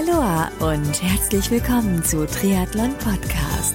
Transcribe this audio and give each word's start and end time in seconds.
Aloha 0.00 0.50
und 0.60 1.02
herzlich 1.02 1.50
willkommen 1.50 2.02
zu 2.02 2.26
Triathlon 2.26 2.94
Podcast. 2.96 3.74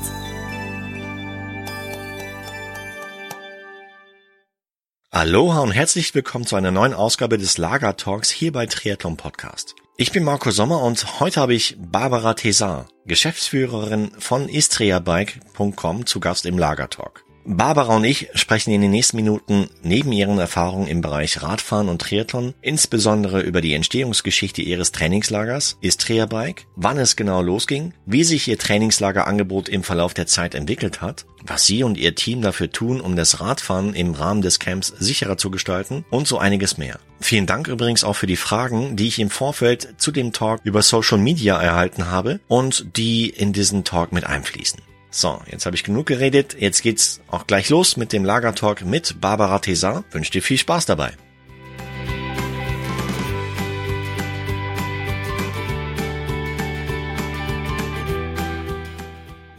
Aloha 5.12 5.60
und 5.60 5.72
herzlich 5.72 6.16
willkommen 6.16 6.48
zu 6.48 6.56
einer 6.56 6.72
neuen 6.72 6.96
Ausgabe 6.96 7.38
des 7.38 7.60
Lager 7.60 7.96
Talks 7.96 8.32
hier 8.32 8.52
bei 8.52 8.66
Triathlon 8.66 9.18
Podcast. 9.18 9.76
Ich 9.98 10.12
bin 10.14 10.24
Marco 10.24 10.50
Sommer 10.50 10.82
und 10.82 11.20
heute 11.20 11.42
habe 11.42 11.54
ich 11.54 11.76
Barbara 11.78 12.34
Tesar, 12.34 12.88
Geschäftsführerin 13.06 14.12
von 14.18 14.50
istriabike.com 14.50 16.08
zu 16.08 16.20
Gast 16.20 16.48
im 16.48 16.58
Lager 16.58 16.90
Talk. 16.90 17.25
Barbara 17.48 17.96
und 17.96 18.04
ich 18.06 18.30
sprechen 18.34 18.72
in 18.72 18.82
den 18.82 18.90
nächsten 18.90 19.18
Minuten 19.18 19.70
neben 19.84 20.12
ihren 20.12 20.40
Erfahrungen 20.40 20.88
im 20.88 21.02
Bereich 21.02 21.44
Radfahren 21.44 21.90
und 21.90 22.02
Triathlon 22.02 22.56
insbesondere 22.62 23.42
über 23.42 23.62
die 23.62 23.76
Entstehungsgeschichte 23.76 24.64
ihres 24.64 24.92
Trainingslagers 24.92 25.78
Istria 25.80 26.26
Bike, 26.26 26.66
wann 26.76 26.98
es 26.98 27.16
genau 27.16 27.44
losging, 27.44 27.94
wie 28.08 28.24
sich 28.24 28.48
ihr 28.48 28.58
Trainingslagerangebot 28.58 29.70
im 29.70 29.84
Verlauf 29.84 30.16
der 30.16 30.26
Zeit 30.26 30.56
entwickelt 30.56 31.02
hat, 31.02 31.28
was 31.46 31.68
sie 31.68 31.84
und 31.84 32.00
ihr 32.00 32.16
Team 32.16 32.42
dafür 32.42 32.72
tun, 32.72 33.00
um 33.00 33.16
das 33.16 33.40
Radfahren 33.40 33.94
im 33.94 34.14
Rahmen 34.14 34.42
des 34.42 34.58
Camps 34.58 34.88
sicherer 34.98 35.38
zu 35.38 35.52
gestalten 35.52 36.04
und 36.10 36.28
so 36.28 36.40
einiges 36.40 36.80
mehr. 36.80 37.00
Vielen 37.22 37.46
Dank 37.46 37.68
übrigens 37.68 38.04
auch 38.04 38.16
für 38.16 38.28
die 38.28 38.38
Fragen, 38.38 38.96
die 38.96 39.08
ich 39.08 39.20
im 39.20 39.30
Vorfeld 39.30 39.96
zu 39.98 40.12
dem 40.12 40.34
Talk 40.34 40.62
über 40.64 40.82
Social 40.82 41.20
Media 41.20 41.62
erhalten 41.62 42.08
habe 42.08 42.40
und 42.48 42.98
die 42.98 43.30
in 43.30 43.54
diesen 43.54 43.84
Talk 43.84 44.14
mit 44.14 44.26
einfließen. 44.26 44.82
So, 45.18 45.40
jetzt 45.50 45.66
habe 45.66 45.78
ich 45.78 45.86
genug 45.86 46.08
geredet. 46.08 46.58
Jetzt 46.60 46.82
geht's 46.82 47.22
auch 47.32 47.48
gleich 47.48 47.70
los 47.70 47.96
mit 47.96 48.12
dem 48.12 48.26
Lagertalk 48.26 48.84
mit 48.84 49.22
Barbara 49.22 49.60
Tesar. 49.60 50.04
Wünsche 50.12 50.30
dir 50.30 50.42
viel 50.42 50.58
Spaß 50.58 50.88
dabei. 50.88 51.12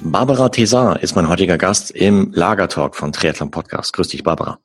Barbara 0.01 0.51
Tesar 0.51 1.03
ist 1.03 1.17
mein 1.17 1.27
heutiger 1.27 1.57
Gast 1.57 1.91
im 1.91 2.33
Lagertalk 2.35 2.95
von 2.95 3.13
Triathlon 3.13 3.51
Podcast. 3.51 3.95
Grüß 3.95 4.09
dich, 4.09 4.23
Barbara. 4.23 4.59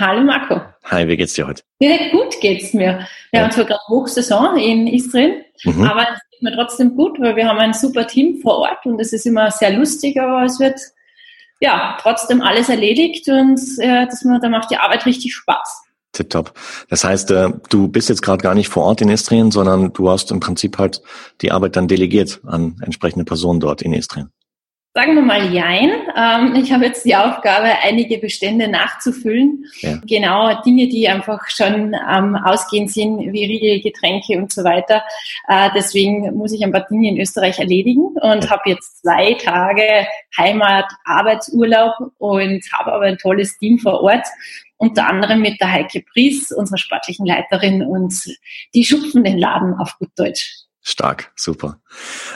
Hallo 0.00 0.24
Marco. 0.24 0.60
Hi, 0.86 1.06
wie 1.06 1.16
geht's 1.16 1.34
dir 1.34 1.46
heute? 1.46 1.62
Ja, 1.78 2.10
gut 2.10 2.40
geht's 2.40 2.74
mir. 2.74 3.06
Wir 3.30 3.38
ja. 3.38 3.42
haben 3.44 3.52
zwar 3.52 3.66
gerade 3.66 3.80
Hochsaison 3.88 4.56
in 4.56 4.88
Israel, 4.88 5.44
mhm. 5.62 5.84
aber 5.84 6.08
mir 6.42 6.54
trotzdem 6.54 6.96
gut, 6.96 7.20
weil 7.20 7.36
wir 7.36 7.48
haben 7.48 7.58
ein 7.58 7.74
super 7.74 8.06
Team 8.06 8.40
vor 8.40 8.58
Ort 8.58 8.84
und 8.84 9.00
es 9.00 9.12
ist 9.12 9.26
immer 9.26 9.50
sehr 9.50 9.72
lustig, 9.72 10.20
aber 10.20 10.44
es 10.44 10.58
wird 10.60 10.80
ja 11.60 11.96
trotzdem 12.00 12.42
alles 12.42 12.68
erledigt 12.68 13.28
und 13.28 13.60
äh, 13.78 14.06
das, 14.06 14.20
da 14.20 14.48
macht 14.48 14.70
die 14.70 14.76
Arbeit 14.76 15.06
richtig 15.06 15.34
Spaß. 15.34 15.82
Tipptopp. 16.12 16.52
Das 16.88 17.04
heißt, 17.04 17.30
äh, 17.30 17.50
du 17.70 17.88
bist 17.88 18.08
jetzt 18.08 18.22
gerade 18.22 18.42
gar 18.42 18.54
nicht 18.54 18.68
vor 18.68 18.84
Ort 18.84 19.00
in 19.00 19.08
Istrien, 19.08 19.50
sondern 19.50 19.92
du 19.92 20.10
hast 20.10 20.30
im 20.30 20.40
Prinzip 20.40 20.78
halt 20.78 21.00
die 21.40 21.52
Arbeit 21.52 21.76
dann 21.76 21.88
delegiert 21.88 22.40
an 22.44 22.76
entsprechende 22.82 23.24
Personen 23.24 23.60
dort 23.60 23.82
in 23.82 23.94
Istrien. 23.94 24.30
Sagen 24.94 25.14
wir 25.14 25.22
mal 25.22 25.50
Jein. 25.50 25.90
Ähm, 26.14 26.54
ich 26.54 26.70
habe 26.70 26.84
jetzt 26.84 27.06
die 27.06 27.16
Aufgabe, 27.16 27.66
einige 27.82 28.18
Bestände 28.18 28.68
nachzufüllen. 28.68 29.64
Ja. 29.80 29.98
Genau, 30.06 30.60
Dinge, 30.62 30.86
die 30.86 31.08
einfach 31.08 31.48
schon 31.48 31.94
ähm, 31.94 32.36
ausgehend 32.36 32.92
sind, 32.92 33.32
wie 33.32 33.46
Riegel, 33.46 33.80
Getränke 33.80 34.36
und 34.36 34.52
so 34.52 34.64
weiter. 34.64 35.02
Äh, 35.48 35.70
deswegen 35.74 36.34
muss 36.36 36.52
ich 36.52 36.62
ein 36.62 36.72
paar 36.72 36.86
Dinge 36.86 37.08
in 37.08 37.18
Österreich 37.18 37.58
erledigen 37.58 38.08
und 38.20 38.44
ja. 38.44 38.50
habe 38.50 38.68
jetzt 38.68 39.00
zwei 39.00 39.32
Tage 39.32 40.06
Heimat, 40.36 40.92
Arbeitsurlaub 41.06 41.94
und 42.18 42.62
habe 42.74 42.92
aber 42.92 43.04
ein 43.06 43.16
tolles 43.16 43.56
Team 43.56 43.78
vor 43.78 44.02
Ort. 44.02 44.26
Unter 44.76 45.08
anderem 45.08 45.40
mit 45.40 45.58
der 45.58 45.72
Heike 45.72 46.02
Pries, 46.12 46.52
unserer 46.52 46.76
sportlichen 46.76 47.24
Leiterin, 47.24 47.82
und 47.82 48.12
die 48.74 48.84
schupfen 48.84 49.24
den 49.24 49.38
Laden 49.38 49.74
auf 49.74 49.96
gut 49.98 50.10
Deutsch. 50.16 50.61
Stark, 50.82 51.30
super. 51.36 51.78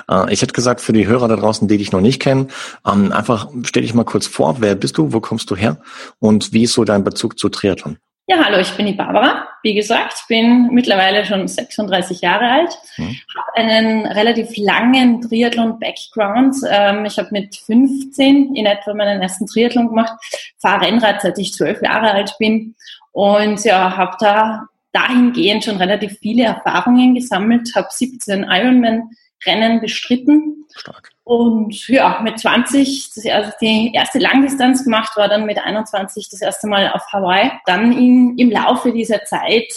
Äh, 0.09 0.33
ich 0.33 0.41
hätte 0.41 0.53
gesagt, 0.53 0.81
für 0.81 0.93
die 0.93 1.07
Hörer 1.07 1.27
da 1.27 1.37
draußen, 1.37 1.67
die 1.67 1.79
dich 1.79 1.91
noch 1.91 2.01
nicht 2.01 2.23
kennen, 2.23 2.49
ähm, 2.87 3.11
einfach 3.13 3.49
stell 3.65 3.83
dich 3.83 3.93
mal 3.93 4.05
kurz 4.05 4.27
vor, 4.27 4.61
wer 4.61 4.77
bist 4.77 4.97
du, 4.99 5.13
wo 5.13 5.21
kommst 5.21 5.51
du 5.51 5.57
her 5.57 5.79
und 6.21 6.53
wie 6.53 6.63
ist 6.63 6.75
so 6.75 6.85
dein 6.85 7.03
Bezug 7.03 7.39
zu 7.39 7.49
Triathlon? 7.49 7.99
Ja, 8.29 8.45
hallo, 8.45 8.59
ich 8.59 8.73
bin 8.73 8.87
die 8.87 8.93
Barbara. 8.93 9.47
Wie 9.63 9.75
gesagt, 9.75 10.25
bin 10.29 10.69
mittlerweile 10.73 11.25
schon 11.25 11.47
36 11.47 12.23
Jahre 12.23 12.51
alt, 12.51 12.77
hm. 12.97 13.17
habe 13.37 13.57
einen 13.57 14.07
relativ 14.07 14.57
langen 14.57 15.23
Triathlon-Background. 15.23 16.57
Ähm, 16.69 17.05
ich 17.05 17.19
habe 17.19 17.29
mit 17.31 17.55
15 17.55 18.55
in 18.55 18.67
etwa 18.67 18.95
meinen 18.95 19.23
ersten 19.23 19.47
Triathlon 19.47 19.89
gemacht, 19.89 20.13
fahre 20.59 20.87
Rennrad, 20.87 21.23
seit 21.23 21.39
ich 21.39 21.53
12 21.53 21.83
Jahre 21.83 22.13
alt 22.13 22.35
bin 22.39 22.75
und 23.13 23.65
ja, 23.65 23.97
habe 23.97 24.17
da 24.19 24.69
dahingehend 24.97 25.65
schon 25.65 25.77
relativ 25.77 26.19
viele 26.21 26.45
Erfahrungen 26.45 27.15
gesammelt, 27.15 27.71
habe 27.75 27.89
17 27.91 28.45
Ironman-Rennen 28.45 29.81
bestritten. 29.81 30.65
Stark. 30.75 31.11
Und 31.25 31.89
ja, 31.89 32.21
mit 32.23 32.39
20 32.39 33.11
das, 33.15 33.27
also 33.27 33.51
die 33.61 33.93
erste 33.93 34.19
Langdistanz 34.19 34.85
gemacht, 34.85 35.17
war 35.17 35.29
dann 35.29 35.45
mit 35.45 35.59
21 35.59 36.29
das 36.31 36.41
erste 36.41 36.67
Mal 36.67 36.91
auf 36.93 37.03
Hawaii. 37.13 37.51
Dann 37.67 37.93
in, 37.93 38.39
im 38.39 38.51
Laufe 38.51 38.93
dieser 38.93 39.25
Zeit 39.25 39.71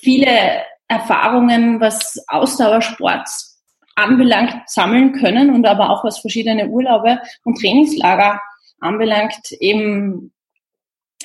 viele 0.00 0.62
Erfahrungen, 0.88 1.80
was 1.80 2.22
Ausdauersport 2.28 3.28
anbelangt, 3.94 4.54
sammeln 4.66 5.12
können 5.12 5.50
und 5.54 5.66
aber 5.66 5.90
auch 5.90 6.04
was 6.04 6.20
verschiedene 6.20 6.68
Urlaube 6.68 7.20
und 7.44 7.60
Trainingslager 7.60 8.40
anbelangt, 8.80 9.52
eben 9.60 10.32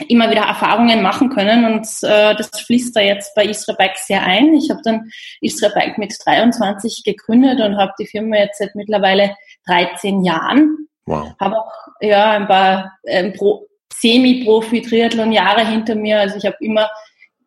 immer 0.07 0.29
wieder 0.29 0.41
Erfahrungen 0.41 1.01
machen 1.01 1.29
können 1.29 1.65
und 1.65 1.87
äh, 2.01 2.35
das 2.35 2.49
fließt 2.61 2.95
da 2.95 2.99
jetzt 2.99 3.33
bei 3.33 3.45
Isra 3.45 3.73
Bike 3.73 3.97
sehr 3.97 4.23
ein. 4.23 4.53
Ich 4.53 4.69
habe 4.69 4.81
dann 4.83 5.09
Isra 5.39 5.69
Bike 5.69 5.97
mit 5.97 6.13
23 6.23 7.03
gegründet 7.05 7.61
und 7.61 7.77
habe 7.77 7.93
die 7.97 8.05
Firma 8.05 8.35
jetzt 8.37 8.59
seit 8.59 8.75
mittlerweile 8.75 9.35
13 9.67 10.23
Jahren. 10.23 10.87
Wow. 11.05 11.33
Habe 11.39 11.59
auch 11.59 11.71
ja 12.01 12.31
ein 12.31 12.47
paar 12.47 12.91
ähm, 13.05 13.33
Pro 13.33 13.67
Semi-Profi-Triathlon-Jahre 13.93 15.65
hinter 15.65 15.95
mir. 15.95 16.19
Also 16.19 16.37
ich 16.37 16.45
habe 16.45 16.57
immer, 16.59 16.89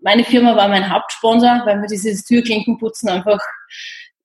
meine 0.00 0.24
Firma 0.24 0.56
war 0.56 0.68
mein 0.68 0.90
Hauptsponsor, 0.90 1.62
weil 1.66 1.78
mir 1.78 1.88
dieses 1.88 2.24
Türklinkenputzen 2.24 3.10
einfach 3.10 3.40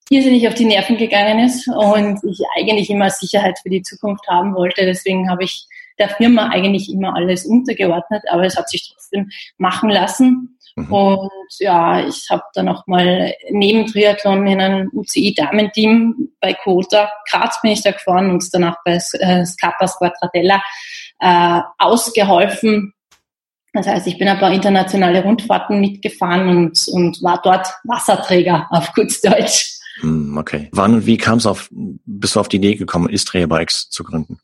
irrsinnig 0.10 0.48
auf 0.48 0.54
die 0.54 0.66
Nerven 0.66 0.98
gegangen 0.98 1.40
ist 1.40 1.68
und 1.68 2.24
ich 2.24 2.40
eigentlich 2.58 2.90
immer 2.90 3.10
Sicherheit 3.10 3.60
für 3.60 3.70
die 3.70 3.82
Zukunft 3.82 4.28
haben 4.30 4.56
wollte. 4.56 4.86
Deswegen 4.86 5.30
habe 5.30 5.44
ich 5.44 5.68
der 6.00 6.10
Firma 6.10 6.50
eigentlich 6.50 6.92
immer 6.92 7.16
alles 7.16 7.46
untergeordnet, 7.46 8.24
aber 8.30 8.44
es 8.44 8.58
hat 8.58 8.70
sich 8.70 8.90
trotzdem 8.92 9.30
machen 9.58 9.90
lassen. 9.90 10.58
Mhm. 10.76 10.92
Und 10.92 11.32
ja, 11.60 12.06
ich 12.06 12.28
habe 12.30 12.44
dann 12.54 12.70
auch 12.70 12.88
mal 12.88 13.34
neben 13.52 13.86
Triathlon 13.86 14.48
in 14.48 14.60
einem 14.60 14.90
UCI-Damenteam 14.94 16.30
bei 16.40 16.54
Kota 16.54 17.12
Graz 17.30 17.62
bin 17.62 17.72
ich 17.72 17.84
da 17.84 17.92
gefahren 17.92 18.32
und 18.32 18.44
danach 18.52 18.78
bei 18.84 19.00
äh, 19.20 19.46
Scapa 19.46 19.88
Squadratella 19.88 20.62
äh, 21.20 21.62
ausgeholfen. 21.78 22.94
Das 23.74 23.88
heißt, 23.88 24.06
ich 24.08 24.18
bin 24.18 24.28
ein 24.28 24.40
paar 24.40 24.54
internationale 24.54 25.24
Rundfahrten 25.24 25.80
mitgefahren 25.80 26.48
und, 26.48 26.88
und 26.90 27.24
war 27.24 27.42
dort 27.44 27.68
Wasserträger 27.84 28.68
auf 28.70 28.94
gut 28.94 29.14
Deutsch. 29.24 29.80
Hm, 30.02 30.38
okay. 30.38 30.70
Wann 30.72 30.96
und 30.96 31.06
wie 31.06 31.18
kam 31.18 31.38
es 31.38 31.46
auf, 31.46 31.70
bist 31.72 32.36
du 32.36 32.40
auf 32.40 32.50
die 32.50 32.58
Idee 32.58 32.76
gekommen, 32.76 33.10
Istria 33.10 33.48
Bikes 33.48 33.90
zu 33.90 34.04
gründen? 34.04 34.40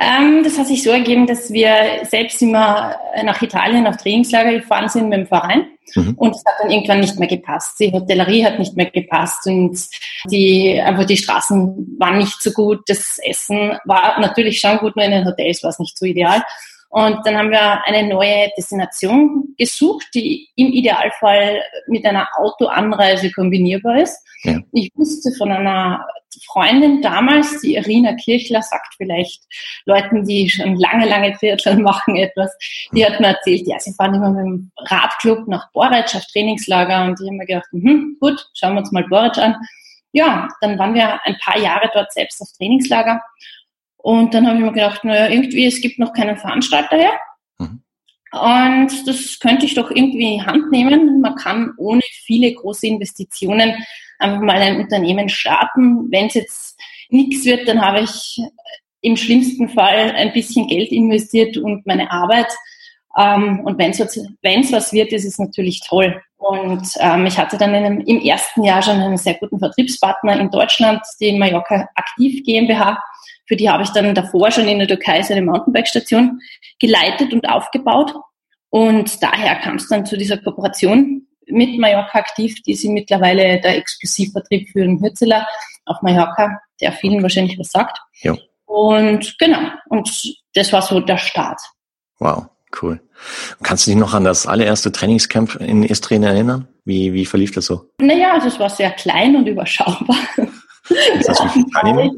Ähm, 0.00 0.42
das 0.44 0.58
hat 0.58 0.66
sich 0.66 0.82
so 0.82 0.90
ergeben, 0.90 1.26
dass 1.26 1.52
wir 1.52 2.00
selbst 2.04 2.40
immer 2.42 2.96
nach 3.22 3.40
Italien 3.42 3.86
auf 3.86 3.96
Trainingslager 3.96 4.52
gefahren 4.52 4.88
sind 4.88 5.08
mit 5.08 5.18
dem 5.18 5.26
Verein. 5.26 5.66
Mhm. 5.94 6.14
Und 6.16 6.36
es 6.36 6.44
hat 6.44 6.54
dann 6.60 6.70
irgendwann 6.70 7.00
nicht 7.00 7.18
mehr 7.18 7.28
gepasst. 7.28 7.78
Die 7.80 7.92
Hotellerie 7.92 8.44
hat 8.44 8.58
nicht 8.58 8.76
mehr 8.76 8.90
gepasst 8.90 9.46
und 9.46 9.78
die, 10.30 10.80
einfach 10.80 11.04
die 11.04 11.16
Straßen 11.16 11.96
waren 11.98 12.18
nicht 12.18 12.42
so 12.42 12.52
gut. 12.52 12.80
Das 12.86 13.18
Essen 13.18 13.78
war 13.84 14.20
natürlich 14.20 14.60
schon 14.60 14.78
gut, 14.78 14.96
nur 14.96 15.04
in 15.04 15.12
den 15.12 15.26
Hotels 15.26 15.62
war 15.62 15.70
es 15.70 15.78
nicht 15.78 15.98
so 15.98 16.04
ideal. 16.04 16.42
Und 16.90 17.24
dann 17.24 17.36
haben 17.36 17.50
wir 17.50 17.84
eine 17.86 18.08
neue 18.08 18.50
Destination 18.56 19.54
gesucht, 19.56 20.08
die 20.12 20.48
im 20.56 20.72
Idealfall 20.72 21.62
mit 21.86 22.04
einer 22.04 22.28
Autoanreise 22.36 23.30
kombinierbar 23.30 24.02
ist. 24.02 24.18
Ja. 24.42 24.58
Ich 24.72 24.90
wusste 24.96 25.30
von 25.38 25.52
einer 25.52 26.04
Freundin 26.46 27.00
damals, 27.00 27.60
die 27.60 27.76
Irina 27.76 28.14
Kirchler, 28.14 28.62
sagt 28.62 28.94
vielleicht 28.96 29.44
Leuten, 29.84 30.24
die 30.24 30.50
schon 30.50 30.76
lange, 30.76 31.08
lange 31.08 31.32
Triathlon 31.36 31.82
machen, 31.82 32.16
etwas. 32.16 32.56
Die 32.92 33.06
hat 33.06 33.20
mir 33.20 33.28
erzählt, 33.28 33.66
ja, 33.66 33.78
sie 33.78 33.94
fahren 33.94 34.14
immer 34.14 34.30
mit 34.30 34.44
dem 34.44 34.72
Radclub 34.76 35.46
nach 35.46 35.70
Boric 35.72 36.14
auf 36.16 36.26
Trainingslager 36.32 37.04
und 37.04 37.20
ich 37.20 37.26
habe 37.28 37.36
mir 37.36 37.46
gedacht, 37.46 37.68
hm, 37.70 38.16
gut, 38.20 38.44
schauen 38.54 38.74
wir 38.74 38.80
uns 38.80 38.90
mal 38.90 39.06
Boric 39.08 39.38
an. 39.38 39.54
Ja, 40.12 40.48
dann 40.60 40.76
waren 40.76 40.94
wir 40.94 41.24
ein 41.24 41.36
paar 41.40 41.58
Jahre 41.58 41.88
dort 41.94 42.12
selbst 42.12 42.40
auf 42.40 42.48
Trainingslager 42.58 43.22
und 44.02 44.34
dann 44.34 44.46
habe 44.46 44.58
ich 44.58 44.64
mir 44.64 44.72
gedacht, 44.72 45.04
naja, 45.04 45.28
irgendwie, 45.28 45.66
es 45.66 45.80
gibt 45.80 45.98
noch 45.98 46.12
keinen 46.12 46.36
Veranstalter 46.36 46.96
her. 46.96 47.12
Mhm. 47.58 47.82
Und 48.32 49.08
das 49.08 49.38
könnte 49.40 49.66
ich 49.66 49.74
doch 49.74 49.90
irgendwie 49.90 50.34
in 50.34 50.38
die 50.40 50.46
Hand 50.46 50.70
nehmen. 50.70 51.20
Man 51.20 51.34
kann 51.34 51.72
ohne 51.78 52.00
viele 52.24 52.52
große 52.54 52.86
Investitionen 52.86 53.74
einfach 54.18 54.40
mal 54.40 54.56
ein 54.56 54.80
Unternehmen 54.80 55.28
starten. 55.28 56.10
Wenn 56.10 56.26
es 56.26 56.34
jetzt 56.34 56.80
nichts 57.08 57.44
wird, 57.44 57.66
dann 57.68 57.80
habe 57.80 58.00
ich 58.00 58.40
im 59.00 59.16
schlimmsten 59.16 59.68
Fall 59.68 60.12
ein 60.12 60.32
bisschen 60.32 60.68
Geld 60.68 60.92
investiert 60.92 61.56
und 61.56 61.86
meine 61.86 62.10
Arbeit. 62.10 62.52
Ähm, 63.18 63.60
und 63.64 63.78
wenn 63.78 63.90
es 63.90 64.72
was 64.72 64.92
wird, 64.92 65.12
ist 65.12 65.24
es 65.24 65.38
natürlich 65.38 65.80
toll. 65.86 66.22
Und 66.36 66.88
ähm, 67.00 67.26
ich 67.26 67.36
hatte 67.36 67.58
dann 67.58 67.74
einem, 67.74 68.00
im 68.00 68.20
ersten 68.20 68.62
Jahr 68.62 68.82
schon 68.82 69.00
einen 69.00 69.18
sehr 69.18 69.34
guten 69.34 69.58
Vertriebspartner 69.58 70.38
in 70.38 70.50
Deutschland, 70.50 71.00
die 71.20 71.36
Mallorca 71.36 71.88
Aktiv 71.94 72.42
GmbH. 72.44 73.02
Für 73.50 73.56
die 73.56 73.68
habe 73.68 73.82
ich 73.82 73.90
dann 73.90 74.14
davor 74.14 74.52
schon 74.52 74.68
in 74.68 74.78
der 74.78 74.86
Türkei 74.86 75.20
so 75.24 75.34
eine 75.34 75.44
Mountainbike-Station 75.44 76.40
geleitet 76.78 77.32
und 77.32 77.48
aufgebaut. 77.48 78.14
Und 78.68 79.20
daher 79.24 79.56
kam 79.56 79.74
es 79.74 79.88
dann 79.88 80.06
zu 80.06 80.16
dieser 80.16 80.38
Kooperation 80.38 81.26
mit 81.48 81.76
Mallorca 81.76 82.16
Aktiv. 82.20 82.62
Die 82.62 82.76
sind 82.76 82.94
mittlerweile 82.94 83.60
der 83.60 83.76
Exklusivvertrieb 83.78 84.68
für 84.70 84.82
den 84.82 85.02
Hürzeler 85.02 85.48
auf 85.86 86.00
Mallorca, 86.00 86.60
der 86.80 86.92
vielen 86.92 87.24
wahrscheinlich 87.24 87.58
was 87.58 87.72
sagt. 87.72 87.98
Ja. 88.22 88.36
Und 88.66 89.36
genau, 89.40 89.58
und 89.88 90.08
das 90.54 90.72
war 90.72 90.82
so 90.82 91.00
der 91.00 91.18
Start. 91.18 91.60
Wow, 92.20 92.46
cool. 92.80 93.00
Kannst 93.64 93.84
du 93.84 93.90
dich 93.90 93.98
noch 93.98 94.14
an 94.14 94.22
das 94.22 94.46
allererste 94.46 94.92
Trainingscamp 94.92 95.56
in 95.56 95.82
Istrien 95.82 96.22
erinnern? 96.22 96.68
Wie, 96.84 97.12
wie 97.14 97.26
verlief 97.26 97.50
das 97.50 97.66
so? 97.66 97.90
Naja, 97.98 98.34
also 98.34 98.46
es 98.46 98.60
war 98.60 98.70
sehr 98.70 98.92
klein 98.92 99.34
und 99.34 99.48
überschaubar. 99.48 100.18
Das 101.18 101.28
heißt, 101.28 101.44
wie 101.44 101.48
viele 101.48 101.66
Teilnehmer? 101.70 102.12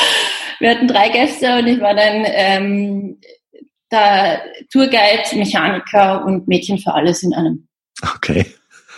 Wir 0.58 0.70
hatten 0.70 0.88
drei 0.88 1.10
Gäste 1.10 1.58
und 1.58 1.66
ich 1.66 1.80
war 1.80 1.94
dann 1.94 2.24
ähm, 2.26 3.20
der 3.90 4.42
Tourguide, 4.72 5.36
Mechaniker 5.36 6.24
und 6.24 6.48
Mädchen 6.48 6.78
für 6.78 6.94
alles 6.94 7.22
in 7.22 7.34
einem. 7.34 7.68
Okay. 8.14 8.46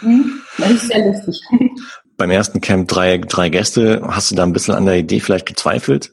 Hm? 0.01 0.41
Das 0.57 0.71
ist 0.71 0.89
sehr 0.89 1.05
lustig. 1.07 1.41
Beim 2.17 2.31
ersten 2.31 2.61
Camp 2.61 2.89
drei, 2.89 3.19
drei 3.19 3.49
Gäste. 3.49 4.03
Hast 4.07 4.31
du 4.31 4.35
da 4.35 4.43
ein 4.43 4.53
bisschen 4.53 4.75
an 4.75 4.87
der 4.87 4.97
Idee 4.97 5.21
vielleicht 5.21 5.47
gezweifelt? 5.47 6.13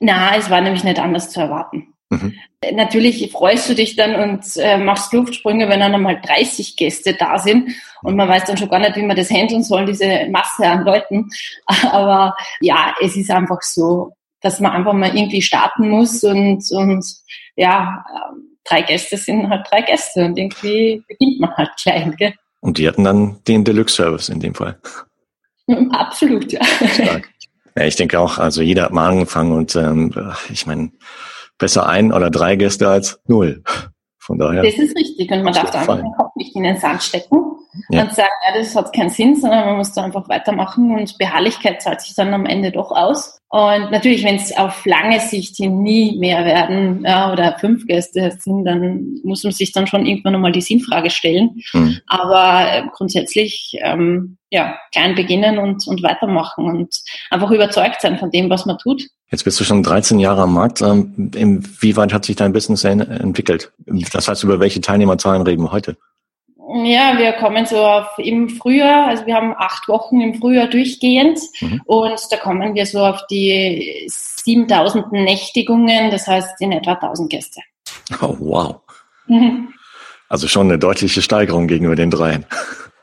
Na, 0.00 0.36
es 0.36 0.48
war 0.48 0.60
nämlich 0.60 0.84
nicht 0.84 0.98
anders 0.98 1.30
zu 1.30 1.40
erwarten. 1.40 1.94
Mhm. 2.10 2.34
Natürlich 2.72 3.30
freust 3.30 3.68
du 3.68 3.74
dich 3.74 3.94
dann 3.96 4.14
und 4.14 4.44
äh, 4.56 4.78
machst 4.78 5.12
Luftsprünge, 5.12 5.68
wenn 5.68 5.80
dann 5.80 5.94
einmal 5.94 6.20
30 6.20 6.76
Gäste 6.76 7.14
da 7.14 7.38
sind 7.38 7.70
und 8.02 8.16
man 8.16 8.28
weiß 8.28 8.44
dann 8.44 8.56
schon 8.56 8.68
gar 8.68 8.80
nicht, 8.80 8.96
wie 8.96 9.02
man 9.02 9.16
das 9.16 9.30
handeln 9.30 9.62
soll, 9.62 9.86
diese 9.86 10.26
Masse 10.30 10.66
an 10.66 10.84
Leuten. 10.84 11.28
Aber 11.66 12.34
ja, 12.60 12.94
es 13.00 13.16
ist 13.16 13.30
einfach 13.30 13.62
so, 13.62 14.12
dass 14.40 14.60
man 14.60 14.72
einfach 14.72 14.94
mal 14.94 15.14
irgendwie 15.14 15.42
starten 15.42 15.88
muss 15.88 16.24
und, 16.24 16.64
und 16.70 17.04
ja, 17.56 18.04
drei 18.64 18.82
Gäste 18.82 19.16
sind 19.16 19.48
halt 19.48 19.66
drei 19.70 19.82
Gäste 19.82 20.24
und 20.24 20.38
irgendwie 20.38 21.02
beginnt 21.08 21.40
man 21.40 21.56
halt 21.56 21.70
klein. 21.80 22.14
Gell? 22.16 22.34
Und 22.60 22.78
die 22.78 22.88
hatten 22.88 23.04
dann 23.04 23.42
den 23.46 23.64
Deluxe-Service 23.64 24.28
in 24.30 24.40
dem 24.40 24.54
Fall. 24.54 24.78
Absolut, 25.90 26.50
ja. 26.52 26.64
Stark. 26.64 27.28
Ja, 27.76 27.84
ich 27.84 27.96
denke 27.96 28.18
auch, 28.18 28.38
also 28.38 28.62
jeder 28.62 28.84
hat 28.84 28.92
mal 28.92 29.08
angefangen 29.08 29.52
und 29.52 29.76
ähm, 29.76 30.12
ich 30.50 30.66
meine, 30.66 30.90
besser 31.58 31.88
ein 31.88 32.12
oder 32.12 32.30
drei 32.30 32.56
Gäste 32.56 32.88
als 32.88 33.20
null. 33.26 33.62
Von 34.18 34.38
daher. 34.38 34.62
Das 34.62 34.74
ist 34.74 34.94
richtig 34.94 35.30
und 35.30 35.42
man 35.42 35.54
darf 35.54 35.70
da 35.70 35.80
einfach 35.80 35.96
den 35.96 36.12
Kopf 36.12 36.36
nicht 36.36 36.54
in 36.54 36.62
den 36.62 36.76
Sand 36.76 37.02
stecken 37.02 37.48
ja. 37.88 38.02
und 38.02 38.14
sagen, 38.14 38.28
ja, 38.46 38.58
das 38.58 38.76
hat 38.76 38.92
keinen 38.92 39.08
Sinn, 39.08 39.36
sondern 39.36 39.64
man 39.64 39.76
muss 39.78 39.94
da 39.94 40.04
einfach 40.04 40.28
weitermachen 40.28 40.90
und 40.94 41.16
Beharrlichkeit 41.16 41.80
zahlt 41.80 42.02
sich 42.02 42.14
dann 42.14 42.34
am 42.34 42.44
Ende 42.44 42.70
doch 42.70 42.90
aus. 42.90 43.37
Und 43.50 43.90
natürlich, 43.90 44.24
wenn 44.24 44.36
es 44.36 44.54
auf 44.56 44.84
lange 44.84 45.20
Sicht 45.20 45.56
hin 45.56 45.82
nie 45.82 46.18
mehr 46.18 46.44
werden 46.44 47.02
ja, 47.06 47.32
oder 47.32 47.56
fünf 47.58 47.86
Gäste 47.86 48.36
sind, 48.38 48.64
dann 48.64 49.18
muss 49.24 49.42
man 49.42 49.54
sich 49.54 49.72
dann 49.72 49.86
schon 49.86 50.04
irgendwann 50.04 50.34
nochmal 50.34 50.52
die 50.52 50.60
Sinnfrage 50.60 51.08
stellen. 51.08 51.62
Mhm. 51.72 51.98
Aber 52.06 52.70
äh, 52.70 52.82
grundsätzlich 52.94 53.72
ähm, 53.80 54.36
ja, 54.50 54.76
klein 54.92 55.14
beginnen 55.14 55.58
und, 55.58 55.86
und 55.86 56.02
weitermachen 56.02 56.66
und 56.66 56.94
einfach 57.30 57.50
überzeugt 57.50 58.02
sein 58.02 58.18
von 58.18 58.30
dem, 58.30 58.50
was 58.50 58.66
man 58.66 58.76
tut. 58.76 59.04
Jetzt 59.30 59.44
bist 59.44 59.58
du 59.60 59.64
schon 59.64 59.82
13 59.82 60.18
Jahre 60.18 60.42
am 60.42 60.52
Markt. 60.52 60.82
Ähm, 60.82 61.30
inwieweit 61.34 62.12
hat 62.12 62.26
sich 62.26 62.36
dein 62.36 62.52
Business 62.52 62.84
entwickelt? 62.84 63.72
Das 64.12 64.28
heißt, 64.28 64.44
über 64.44 64.60
welche 64.60 64.82
Teilnehmerzahlen 64.82 65.42
reden 65.42 65.62
wir 65.62 65.72
heute? 65.72 65.96
Ja, 66.70 67.16
wir 67.16 67.32
kommen 67.32 67.64
so 67.64 67.78
auf 67.78 68.06
im 68.18 68.50
Frühjahr, 68.50 69.06
also 69.06 69.24
wir 69.24 69.34
haben 69.34 69.54
acht 69.56 69.88
Wochen 69.88 70.20
im 70.20 70.34
Frühjahr 70.34 70.66
durchgehend 70.66 71.38
mhm. 71.60 71.80
und 71.86 72.20
da 72.30 72.36
kommen 72.36 72.74
wir 72.74 72.84
so 72.84 72.98
auf 72.98 73.26
die 73.30 74.06
7000 74.06 75.12
Nächtigungen, 75.12 76.10
das 76.10 76.26
heißt 76.26 76.60
in 76.60 76.72
etwa 76.72 76.92
1000 76.92 77.30
Gäste. 77.30 77.60
Oh, 78.20 78.36
wow. 78.38 78.76
Mhm. 79.28 79.72
Also 80.28 80.46
schon 80.46 80.66
eine 80.66 80.78
deutliche 80.78 81.22
Steigerung 81.22 81.68
gegenüber 81.68 81.96
den 81.96 82.10
dreien. 82.10 82.44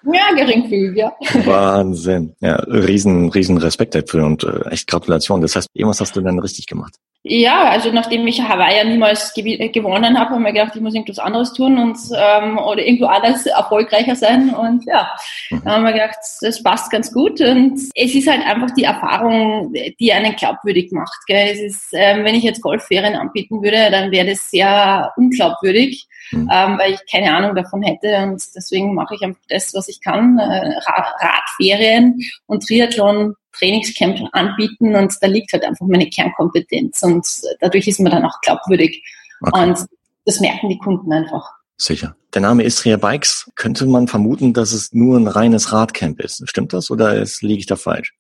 Ja, 0.04 0.32
geringfügig, 0.36 0.96
ja. 0.96 1.14
Wahnsinn. 1.46 2.36
Ja, 2.40 2.58
riesen, 2.58 3.30
riesen 3.30 3.58
Respekt 3.58 3.96
dafür 3.96 4.28
und 4.28 4.44
äh, 4.44 4.70
echt 4.70 4.88
Gratulation. 4.88 5.42
Das 5.42 5.56
heißt, 5.56 5.70
irgendwas 5.74 6.02
hast 6.02 6.16
du 6.16 6.22
dann 6.22 6.38
richtig 6.38 6.68
gemacht. 6.68 6.94
Ja, 7.28 7.70
also 7.70 7.92
nachdem 7.92 8.28
ich 8.28 8.40
Hawaii 8.40 8.78
ja 8.78 8.84
niemals 8.84 9.34
gew 9.34 9.58
gewonnen 9.72 10.20
habe, 10.20 10.30
habe 10.30 10.36
ich 10.36 10.42
mir 10.42 10.54
gedacht, 10.54 10.76
ich 10.76 10.82
muss 10.82 10.94
irgendwas 10.94 11.18
anderes 11.18 11.54
tun 11.54 11.80
und 11.80 11.98
ähm, 12.16 12.60
oder 12.60 12.86
irgendwo 12.86 13.08
alles 13.08 13.48
erfolgreicher 13.48 14.16
sein. 14.16 14.54
Und 14.54 14.86
ja, 14.86 15.12
mhm. 15.50 15.62
dann 15.64 15.74
haben 15.74 15.84
wir 15.86 15.94
gedacht, 15.94 16.20
das 16.42 16.62
passt 16.62 16.92
ganz 16.92 17.12
gut. 17.12 17.42
Und 17.42 17.80
es 17.96 18.14
ist 18.14 18.28
halt 18.28 18.46
einfach 18.46 18.70
die 18.76 18.84
Erfahrung, 18.84 19.74
die 20.00 20.14
einen 20.14 20.36
glaubwürdig 20.36 20.92
macht. 20.92 21.26
Gell? 21.26 21.50
Es 21.52 21.60
ist, 21.60 21.88
ähm, 21.94 22.24
wenn 22.26 22.36
ich 22.36 22.44
jetzt 22.44 22.62
Golfferien 22.62 23.16
anbieten 23.16 23.64
würde, 23.64 23.90
dann 23.90 24.12
wäre 24.12 24.28
das 24.30 24.52
sehr 24.52 25.12
unglaubwürdig 25.18 26.08
mhm. 26.32 26.50
ähm, 26.52 26.78
weil 26.78 26.94
ich 26.94 27.00
keine 27.12 27.36
Ahnung 27.36 27.56
davon 27.56 27.82
hätte. 27.82 28.24
Und 28.24 28.42
deswegen 28.56 28.94
mache 28.94 29.16
ich 29.16 29.24
einfach 29.24 29.42
das, 29.50 29.74
was 29.74 29.88
ich 29.88 30.02
kann. 30.02 30.38
Äh, 30.38 30.74
Radferien 31.22 32.20
und 32.48 32.66
Triathlon 32.66 33.36
Trainingscamp 33.58 34.20
anbieten 34.32 34.96
und 34.96 35.14
da 35.22 35.28
liegt 35.28 35.54
halt 35.54 35.64
einfach 35.64 35.86
meine 35.88 36.10
Kernkompetenz 36.10 37.02
und 37.04 37.26
dadurch 37.60 37.88
ist 37.88 38.00
man 38.00 38.12
dann 38.12 38.26
auch 38.26 38.40
glaubwürdig. 38.42 39.04
Okay. 39.42 39.64
Und 39.64 39.86
das 40.26 40.40
merken 40.40 40.70
die 40.70 40.78
Kunden 40.78 41.12
einfach. 41.12 41.50
Sicher. 41.78 42.16
Der 42.34 42.42
Name 42.42 42.64
Istria 42.64 42.98
Bikes, 42.98 43.52
könnte 43.56 43.86
man 43.86 44.08
vermuten, 44.08 44.54
dass 44.54 44.72
es 44.72 44.94
nur 44.94 45.18
ein 45.18 45.28
reines 45.28 45.72
Radcamp 45.72 46.20
ist. 46.22 46.48
Stimmt 46.50 46.74
das 46.74 46.90
oder 46.90 47.16
ist, 47.16 47.42
liege 47.42 47.60
ich 47.60 47.66
da 47.66 47.76
falsch? 47.76 48.14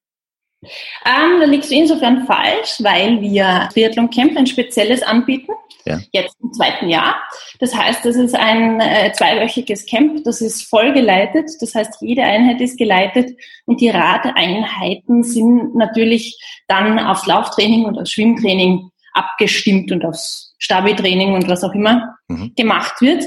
Ähm, 1.05 1.39
da 1.39 1.45
liegst 1.45 1.69
du 1.69 1.75
insofern 1.75 2.25
falsch, 2.25 2.77
weil 2.79 3.21
wir 3.21 3.69
Triathlon 3.73 4.09
Camp 4.09 4.37
ein 4.37 4.47
spezielles 4.47 5.03
anbieten. 5.03 5.51
Ja. 5.85 5.99
Jetzt 6.11 6.35
im 6.41 6.51
zweiten 6.51 6.89
Jahr. 6.89 7.15
Das 7.59 7.75
heißt, 7.75 8.03
das 8.03 8.15
ist 8.15 8.33
ein 8.35 8.79
äh, 8.79 9.11
zweiwöchiges 9.11 9.85
Camp, 9.85 10.23
das 10.23 10.41
ist 10.41 10.63
voll 10.63 10.93
geleitet. 10.93 11.49
Das 11.61 11.75
heißt, 11.75 12.01
jede 12.01 12.23
Einheit 12.23 12.59
ist 12.59 12.77
geleitet 12.77 13.37
und 13.65 13.81
die 13.81 13.89
Radeinheiten 13.89 15.23
sind 15.23 15.75
natürlich 15.75 16.39
dann 16.67 16.97
aufs 16.97 17.27
Lauftraining 17.27 17.85
und 17.85 17.99
aufs 17.99 18.11
Schwimmtraining 18.11 18.89
abgestimmt 19.13 19.91
und 19.91 20.03
aufs 20.03 20.55
Stabi-Training 20.59 21.33
und 21.33 21.47
was 21.47 21.63
auch 21.63 21.73
immer 21.73 22.15
mhm. 22.27 22.53
gemacht 22.55 23.01
wird. 23.01 23.23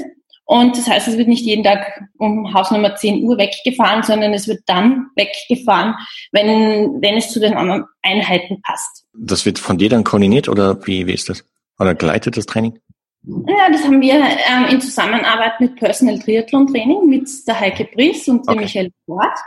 Und 0.49 0.75
das 0.75 0.89
heißt, 0.89 1.07
es 1.07 1.15
wird 1.15 1.27
nicht 1.27 1.45
jeden 1.45 1.63
Tag 1.63 2.01
um 2.17 2.51
Hausnummer 2.55 2.95
10 2.95 3.23
Uhr 3.23 3.37
weggefahren, 3.37 4.01
sondern 4.01 4.33
es 4.33 4.47
wird 4.47 4.61
dann 4.65 5.05
weggefahren, 5.15 5.93
wenn, 6.31 6.99
wenn 7.03 7.17
es 7.17 7.31
zu 7.31 7.39
den 7.39 7.53
anderen 7.53 7.85
Einheiten 8.01 8.59
passt. 8.63 9.05
Das 9.13 9.45
wird 9.45 9.59
von 9.59 9.77
dir 9.77 9.89
dann 9.89 10.03
koordiniert 10.03 10.49
oder 10.49 10.87
wie, 10.87 11.05
wie 11.05 11.13
ist 11.13 11.29
das? 11.29 11.45
Oder 11.77 11.93
gleitet 11.93 12.35
das 12.35 12.47
Training? 12.47 12.79
Ja, 13.23 13.69
das 13.69 13.83
haben 13.83 14.01
wir 14.01 14.15
ähm, 14.15 14.65
in 14.71 14.81
Zusammenarbeit 14.81 15.59
mit 15.59 15.75
Personal 15.75 16.19
Triathlon 16.19 16.67
Training 16.67 17.07
mit 17.07 17.29
der 17.47 17.59
Heike 17.59 17.89
Bries 17.93 18.27
und 18.27 18.47
dem 18.47 18.53
okay. 18.53 18.61
Michael 18.61 18.91
Bort. 19.05 19.37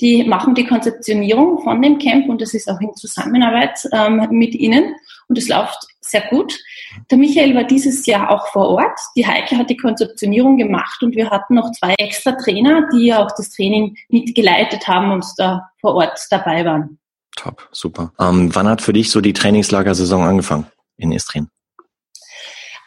Die 0.00 0.24
machen 0.24 0.54
die 0.54 0.66
Konzeptionierung 0.66 1.62
von 1.62 1.80
dem 1.82 1.98
Camp 1.98 2.28
und 2.28 2.40
das 2.40 2.54
ist 2.54 2.68
auch 2.68 2.80
in 2.80 2.94
Zusammenarbeit 2.94 3.78
ähm, 3.92 4.26
mit 4.30 4.54
ihnen 4.54 4.94
und 5.28 5.36
es 5.36 5.48
läuft 5.48 5.86
sehr 6.00 6.22
gut. 6.30 6.58
Der 7.10 7.18
Michael 7.18 7.54
war 7.54 7.64
dieses 7.64 8.06
Jahr 8.06 8.30
auch 8.30 8.48
vor 8.48 8.68
Ort. 8.70 8.98
Die 9.14 9.26
Heike 9.26 9.58
hat 9.58 9.68
die 9.68 9.76
Konzeptionierung 9.76 10.56
gemacht 10.56 11.02
und 11.02 11.14
wir 11.14 11.28
hatten 11.28 11.54
noch 11.54 11.70
zwei 11.72 11.94
extra 11.98 12.32
Trainer, 12.32 12.88
die 12.92 13.12
auch 13.12 13.30
das 13.36 13.50
Training 13.50 13.94
mitgeleitet 14.08 14.88
haben 14.88 15.12
und 15.12 15.24
da 15.36 15.68
vor 15.80 15.94
Ort 15.94 16.18
dabei 16.30 16.64
waren. 16.64 16.98
Top, 17.36 17.68
super. 17.72 18.12
Ähm, 18.18 18.54
wann 18.54 18.68
hat 18.68 18.80
für 18.80 18.94
dich 18.94 19.10
so 19.10 19.20
die 19.20 19.34
Trainingslagersaison 19.34 20.22
angefangen 20.22 20.66
in 20.96 21.12
Istrien? 21.12 21.50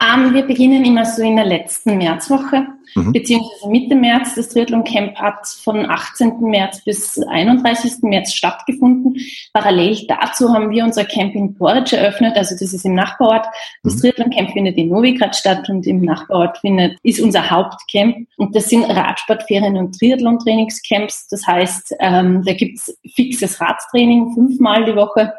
Ähm, 0.01 0.33
wir 0.33 0.41
beginnen 0.43 0.83
immer 0.83 1.05
so 1.05 1.21
in 1.21 1.35
der 1.35 1.45
letzten 1.45 1.97
Märzwoche, 1.97 2.65
mhm. 2.95 3.11
beziehungsweise 3.11 3.69
Mitte 3.69 3.95
März. 3.95 4.33
Das 4.33 4.49
Triathlon 4.49 4.83
Camp 4.83 5.15
hat 5.17 5.47
von 5.47 5.87
18. 5.87 6.39
März 6.39 6.83
bis 6.83 7.19
31. 7.19 8.01
März 8.01 8.33
stattgefunden. 8.33 9.17
Parallel 9.53 10.07
dazu 10.07 10.51
haben 10.51 10.71
wir 10.71 10.85
unser 10.85 11.05
Camp 11.05 11.35
in 11.35 11.53
Porridge 11.53 11.95
eröffnet, 11.95 12.35
also 12.35 12.55
das 12.59 12.73
ist 12.73 12.83
im 12.83 12.95
Nachbarort. 12.95 13.45
Das 13.83 13.95
mhm. 13.95 13.99
Triathlon 13.99 14.29
Camp 14.31 14.51
findet 14.51 14.77
in 14.77 14.89
Novigrad 14.89 15.35
statt 15.35 15.69
und 15.69 15.85
im 15.85 16.01
Nachbarort 16.01 16.57
findet, 16.57 16.97
ist 17.03 17.19
unser 17.19 17.51
Hauptcamp. 17.51 18.27
Und 18.37 18.55
das 18.55 18.69
sind 18.69 18.85
Radsportferien 18.85 19.77
und 19.77 19.99
Triathlon-Trainingscamps. 19.99 21.27
Das 21.27 21.45
heißt, 21.45 21.95
ähm, 21.99 22.43
da 22.43 22.53
gibt's 22.53 22.91
fixes 23.13 23.61
Radtraining 23.61 24.33
fünfmal 24.33 24.83
die 24.85 24.95
Woche. 24.95 25.31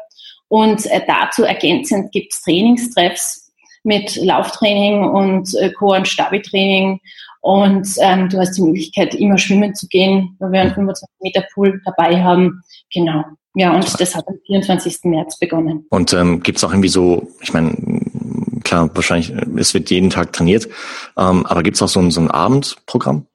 Und 0.47 0.85
äh, 0.85 1.01
dazu 1.05 1.43
ergänzend 1.43 2.13
gibt's 2.13 2.43
Trainingstreffs 2.43 3.42
mit 3.83 4.15
Lauftraining 4.15 5.05
und 5.05 5.53
äh, 5.55 5.71
Co- 5.71 5.95
und 5.95 6.07
Stabi-Training. 6.07 6.99
Und 7.41 7.87
ähm, 7.99 8.29
du 8.29 8.39
hast 8.39 8.53
die 8.53 8.61
Möglichkeit, 8.61 9.13
immer 9.15 9.37
schwimmen 9.37 9.75
zu 9.75 9.87
gehen, 9.87 10.35
weil 10.39 10.51
wir 10.53 10.61
einen 10.61 10.73
25 10.73 11.09
Meter 11.21 11.43
Pool 11.53 11.81
dabei 11.85 12.23
haben. 12.23 12.61
Genau. 12.93 13.23
Ja, 13.55 13.75
und 13.75 13.99
das 13.99 14.15
hat 14.15 14.27
am 14.27 14.35
24. 14.47 14.99
März 15.03 15.37
begonnen. 15.37 15.85
Und 15.89 16.13
ähm, 16.13 16.41
gibt 16.41 16.57
es 16.57 16.63
auch 16.63 16.71
irgendwie 16.71 16.89
so, 16.89 17.27
ich 17.41 17.53
meine, 17.53 17.75
klar, 18.63 18.89
wahrscheinlich, 18.95 19.31
es 19.57 19.73
wird 19.73 19.91
jeden 19.91 20.09
Tag 20.09 20.33
trainiert, 20.33 20.67
ähm, 21.17 21.45
aber 21.45 21.61
gibt 21.61 21.75
es 21.75 21.81
auch 21.81 21.87
so 21.87 21.99
ein, 21.99 22.09
so 22.09 22.21
ein 22.21 22.31
Abendprogramm? 22.31 23.27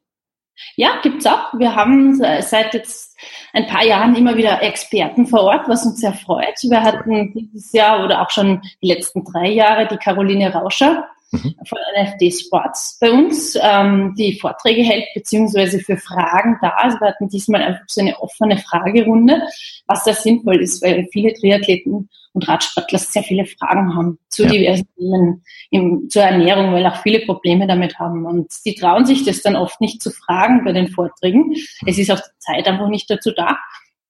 Ja, 0.76 1.00
gibt's 1.02 1.26
auch. 1.26 1.52
Wir 1.54 1.74
haben 1.74 2.14
seit 2.14 2.74
jetzt 2.74 3.16
ein 3.52 3.66
paar 3.66 3.84
Jahren 3.84 4.14
immer 4.16 4.36
wieder 4.36 4.62
Experten 4.62 5.26
vor 5.26 5.42
Ort, 5.42 5.68
was 5.68 5.84
uns 5.84 6.00
sehr 6.00 6.14
freut. 6.14 6.60
Wir 6.62 6.82
hatten 6.82 7.32
dieses 7.32 7.72
Jahr 7.72 8.04
oder 8.04 8.22
auch 8.22 8.30
schon 8.30 8.62
die 8.82 8.88
letzten 8.88 9.24
drei 9.24 9.48
Jahre 9.48 9.86
die 9.86 9.96
Caroline 9.96 10.52
Rauscher 10.52 11.08
mhm. 11.30 11.54
von 11.66 11.78
NFD 11.96 12.30
Sports 12.30 12.98
bei 13.00 13.10
uns, 13.10 13.56
ähm, 13.60 14.14
die 14.16 14.38
Vorträge 14.38 14.82
hält, 14.82 15.06
beziehungsweise 15.14 15.78
für 15.80 15.96
Fragen 15.96 16.58
da. 16.62 16.70
Also 16.70 16.98
wir 17.00 17.08
hatten 17.08 17.28
diesmal 17.28 17.62
einfach 17.62 17.84
so 17.86 18.00
eine 18.00 18.18
offene 18.20 18.58
Fragerunde, 18.58 19.42
was 19.86 20.04
da 20.04 20.12
sinnvoll 20.12 20.62
ist, 20.62 20.82
weil 20.82 21.06
viele 21.12 21.32
Triathleten 21.34 22.08
und 22.32 22.48
Radsportler 22.48 22.98
sehr 22.98 23.22
viele 23.22 23.46
Fragen 23.46 23.94
haben 23.94 24.18
zu 24.28 24.44
ja. 24.44 24.50
diversen 24.50 24.88
Themen, 24.96 25.44
im, 25.70 26.08
zur 26.08 26.22
Ernährung, 26.22 26.72
weil 26.72 26.86
auch 26.86 27.02
viele 27.02 27.20
Probleme 27.20 27.66
damit 27.66 27.98
haben. 27.98 28.26
Und 28.26 28.52
die 28.64 28.74
trauen 28.74 29.06
sich 29.06 29.24
das 29.24 29.42
dann 29.42 29.56
oft 29.56 29.80
nicht 29.80 30.02
zu 30.02 30.10
fragen 30.10 30.64
bei 30.64 30.72
den 30.72 30.88
Vorträgen. 30.88 31.54
Es 31.86 31.98
ist 31.98 32.10
auch 32.10 32.20
die 32.20 32.38
Zeit 32.38 32.66
einfach 32.66 32.88
nicht 32.88 33.10
dazu 33.10 33.32
da. 33.32 33.58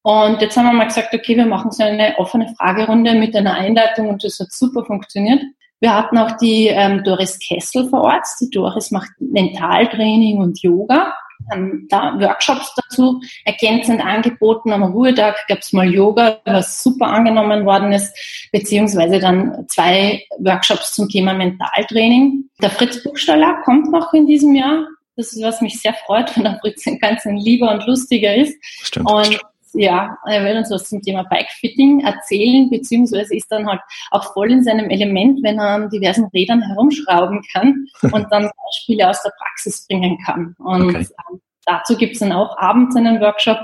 Und 0.03 0.41
jetzt 0.41 0.57
haben 0.57 0.67
wir 0.67 0.73
mal 0.73 0.87
gesagt, 0.87 1.13
okay, 1.13 1.37
wir 1.37 1.47
machen 1.47 1.71
so 1.71 1.83
eine 1.83 2.15
offene 2.19 2.55
Fragerunde 2.57 3.15
mit 3.15 3.35
einer 3.35 3.55
Einleitung 3.55 4.09
und 4.09 4.25
das 4.25 4.39
hat 4.39 4.53
super 4.53 4.85
funktioniert. 4.85 5.43
Wir 5.81 5.95
hatten 5.95 6.19
auch 6.19 6.37
die 6.39 6.67
ähm, 6.67 7.05
Doris 7.05 7.39
Kessel 7.39 7.89
vor 7.89 8.03
Ort. 8.03 8.27
Die 8.41 8.51
Doris 8.51 8.91
macht 8.91 9.11
Mentaltraining 9.21 10.39
und 10.39 10.61
Yoga. 10.61 11.15
Haben 11.51 11.87
da 11.89 12.19
Workshops 12.21 12.75
dazu 12.75 13.21
ergänzend 13.45 14.05
angeboten. 14.05 14.73
Am 14.73 14.83
Ruhetag 14.83 15.37
gab 15.47 15.59
es 15.59 15.73
mal 15.73 15.89
Yoga, 15.89 16.41
was 16.45 16.83
super 16.83 17.07
angenommen 17.07 17.65
worden 17.65 17.93
ist, 17.93 18.13
beziehungsweise 18.51 19.21
dann 19.21 19.67
zwei 19.69 20.25
Workshops 20.39 20.95
zum 20.95 21.09
Thema 21.09 21.33
Mentaltraining. 21.35 22.51
Der 22.61 22.71
Fritz 22.71 23.03
Buchstaller 23.03 23.63
kommt 23.65 23.91
noch 23.93 24.13
in 24.13 24.27
diesem 24.27 24.55
Jahr. 24.57 24.85
Das 25.17 25.33
ist, 25.33 25.43
was 25.43 25.61
mich 25.61 25.81
sehr 25.81 25.95
freut, 25.95 26.37
wenn 26.37 26.45
der 26.45 26.59
Fritz 26.61 26.87
ein 26.87 26.99
ganz 26.99 27.25
ein 27.25 27.37
lieber 27.37 27.71
und 27.71 27.87
lustiger 27.87 28.35
ist. 28.35 28.57
Stimmt, 28.83 29.11
und 29.11 29.27
stimmt 29.27 29.43
ja, 29.75 30.17
er 30.27 30.45
will 30.45 30.57
uns 30.57 30.71
was 30.71 30.89
zum 30.89 31.03
Thema 31.03 31.25
Bikefitting 31.25 32.01
erzählen, 32.01 32.71
beziehungsweise 32.71 33.37
ist 33.37 33.51
dann 33.51 33.67
halt 33.67 33.81
auch 34.11 34.33
voll 34.33 34.51
in 34.51 34.63
seinem 34.63 34.91
Element, 34.91 35.43
wenn 35.43 35.59
er 35.59 35.69
an 35.69 35.91
diversen 35.91 36.27
Rädern 36.27 36.63
herumschrauben 36.63 37.43
kann 37.53 37.87
und 38.13 38.27
dann 38.31 38.51
Beispiele 38.65 39.09
aus 39.09 39.23
der 39.23 39.33
Praxis 39.39 39.87
bringen 39.87 40.19
kann. 40.25 40.55
Und 40.59 40.91
okay. 40.91 41.07
ähm, 41.31 41.41
dazu 41.65 41.97
gibt's 41.97 42.21
dann 42.21 42.33
auch 42.33 42.57
abends 42.59 42.97
einen 42.97 43.21
Workshop. 43.21 43.59